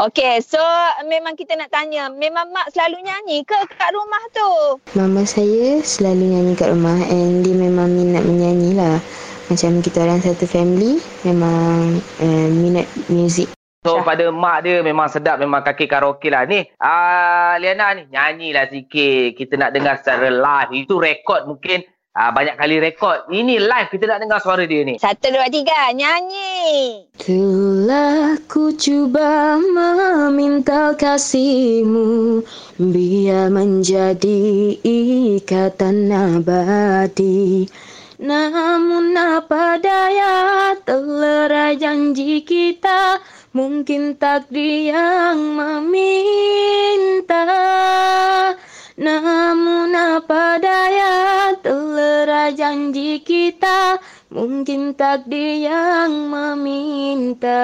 Okey, 0.00 0.40
so 0.40 0.58
memang 1.04 1.36
kita 1.36 1.52
nak 1.52 1.68
tanya, 1.68 2.08
memang 2.08 2.48
mak 2.48 2.72
selalu 2.72 3.04
nyanyi 3.04 3.44
ke 3.44 3.54
kat 3.76 3.92
rumah 3.92 4.24
tu? 4.32 4.50
Mama 4.96 5.28
saya 5.28 5.84
selalu 5.84 6.32
nyanyi 6.32 6.52
kat 6.56 6.72
rumah 6.72 6.96
and 7.12 7.44
dia 7.44 7.52
memang 7.52 7.92
minat 7.92 8.24
menyanyi 8.24 8.72
lah. 8.72 8.96
Macam 9.52 9.84
kita 9.84 10.00
orang 10.00 10.24
satu 10.24 10.48
family 10.48 10.96
memang 11.28 12.00
uh, 12.24 12.48
minat 12.48 12.88
muzik. 13.12 13.52
So 13.82 13.98
pada 14.06 14.30
mak 14.30 14.62
dia 14.62 14.78
memang 14.78 15.10
sedap 15.10 15.42
memang 15.42 15.66
kaki 15.66 15.90
karaoke 15.90 16.30
lah 16.30 16.46
ni. 16.46 16.62
Ah 16.78 16.86
uh, 16.86 17.52
Liana 17.58 17.98
ni 17.98 18.06
nyanyilah 18.14 18.70
sikit. 18.70 19.34
Kita 19.34 19.58
nak 19.58 19.74
dengar 19.74 19.98
secara 19.98 20.30
live. 20.30 20.86
Itu 20.86 21.02
rekod 21.02 21.50
mungkin 21.50 21.82
uh, 22.14 22.30
banyak 22.30 22.54
kali 22.62 22.78
rekod. 22.78 23.26
Ini 23.26 23.58
live 23.58 23.90
kita 23.90 24.06
nak 24.06 24.22
dengar 24.22 24.38
suara 24.38 24.62
dia 24.70 24.86
ni. 24.86 25.02
Satu, 25.02 25.34
dua, 25.34 25.50
tiga. 25.50 25.90
Nyanyi. 25.98 27.10
Telah 27.18 28.38
ku 28.46 28.70
cuba 28.78 29.58
meminta 29.58 30.94
kasihmu 30.94 32.38
Biar 32.78 33.50
menjadi 33.50 34.78
ikatan 34.78 36.06
abadi 36.06 37.66
Namun 38.22 39.10
apa 39.18 39.82
daya 39.82 40.78
terlerai 40.86 41.74
janji 41.74 42.46
kita 42.46 43.18
Mungkin 43.52 44.16
takdir 44.16 44.96
yang 44.96 45.36
meminta 45.60 47.44
Namun 48.96 49.92
apa 49.92 50.56
daya 50.56 51.52
terlerai 51.60 52.56
janji 52.56 53.20
kita 53.20 54.00
Mungkin 54.32 54.96
takdir 54.96 55.68
yang 55.68 56.32
meminta 56.32 57.60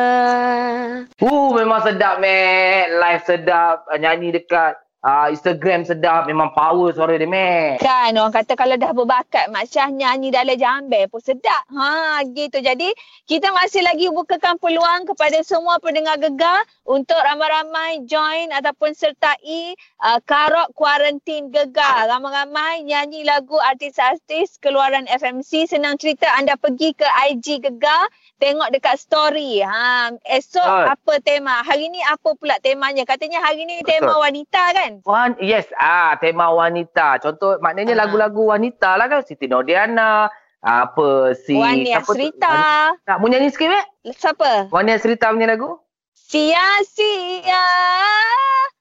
Uh, 1.17 1.49
memang 1.57 1.81
sedap, 1.81 2.21
Mac. 2.21 2.85
Live 2.93 3.25
sedap. 3.25 3.89
Nyanyi 3.97 4.37
dekat 4.37 4.88
uh, 5.09 5.27
Instagram 5.33 5.89
sedap. 5.89 6.29
Memang 6.29 6.53
power 6.53 6.93
suara 6.93 7.17
dia, 7.17 7.25
Mac. 7.25 7.81
Kan 7.81 8.13
orang 8.21 8.35
kata 8.37 8.53
kalau 8.53 8.77
dah 8.77 8.93
berbakat 8.93 9.49
Mak 9.49 9.65
Syah 9.65 9.89
nyanyi 9.89 10.29
dalam 10.29 10.61
jambe 10.61 11.09
pun 11.09 11.25
sedap. 11.25 11.65
Ha 11.73 12.21
gitu. 12.37 12.61
Jadi 12.61 12.93
kita 13.25 13.49
masih 13.57 13.81
lagi 13.81 14.13
bukakan 14.13 14.61
peluang 14.61 15.09
kepada 15.09 15.41
semua 15.41 15.81
pendengar 15.81 16.21
gegar 16.21 16.69
untuk 16.85 17.17
ramai-ramai 17.17 18.05
join 18.05 18.53
ataupun 18.53 18.93
sertai 18.93 19.73
uh, 20.05 20.21
Karok 20.29 20.77
Kuarantin 20.77 21.49
Gegar. 21.49 22.11
Ramai-ramai 22.13 22.85
nyanyi 22.85 23.25
lagu 23.25 23.57
artis-artis 23.57 24.61
keluaran 24.61 25.09
FMC. 25.09 25.73
Senang 25.73 25.97
cerita 25.97 26.29
anda 26.37 26.61
pergi 26.61 26.93
ke 26.93 27.07
IG 27.33 27.65
Gegar 27.65 28.13
tengok 28.39 28.69
dekat 28.75 29.01
story. 29.01 29.65
Ha 29.65 30.13
esok 30.27 30.63
Betul. 30.63 30.93
apa 30.95 31.15
tema? 31.25 31.57
Hari 31.65 31.87
ni 31.89 32.01
apa 32.05 32.35
pula 32.37 32.59
temanya? 32.61 33.07
Katanya 33.09 33.41
hari 33.43 33.65
ni 33.65 33.81
tema 33.87 34.19
wanita 34.19 34.75
kan? 34.75 34.98
Wan, 35.01 35.37
yes, 35.39 35.67
ah 35.75 36.17
tema 36.17 36.49
wanita. 36.49 37.19
Contoh 37.19 37.59
maknanya 37.59 37.93
Ah. 37.93 38.01
lagu-lagu 38.01 38.49
wanita 38.49 38.95
lah 38.95 39.07
kan. 39.07 39.21
Siti 39.21 39.45
Nordiana, 39.45 40.27
apa 40.59 41.09
si 41.37 41.53
Wani 41.53 41.87
siapa 41.87 42.07
tu? 42.07 42.13
Asrita. 42.15 42.57
Tak 43.01 43.17
mau 43.17 43.27
nyanyi 43.27 43.49
sikit, 43.49 43.69
Mac? 43.69 43.85
Siapa? 44.09 44.51
Wani 44.69 44.91
Asrita 44.91 45.29
punya 45.29 45.47
lagu? 45.47 45.79
Sia-sia. 46.13 47.67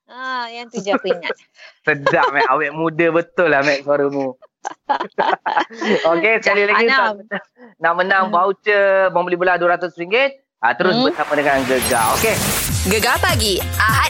Ha, 0.07 0.47
yang 0.49 0.67
tu 0.67 0.79
je 0.79 0.89
aku 0.89 1.07
ingat. 1.07 1.35
Sedap, 1.85 2.29
Mac. 2.29 2.47
Awet 2.47 2.71
muda 2.71 3.11
betul 3.11 3.47
lah, 3.47 3.61
Mac, 3.61 3.81
suaramu. 3.81 4.33
Okey, 6.09 6.33
sekali 6.39 6.63
lagi 6.63 6.85
Anam. 6.85 7.23
nak, 7.23 7.43
nak 7.77 7.93
menang 7.95 8.25
voucher 8.27 9.07
membeli 9.09 9.35
belah 9.35 9.55
RM200. 9.55 10.43
Ah, 10.57 10.73
terus 10.73 10.91
Hmm. 10.91 11.05
bersama 11.05 11.33
dengan 11.33 11.61
Gegar. 11.63 12.17
Okey. 12.17 12.33
Gegar 12.87 13.15
pagi 13.17 13.61
Ahad 13.77 14.09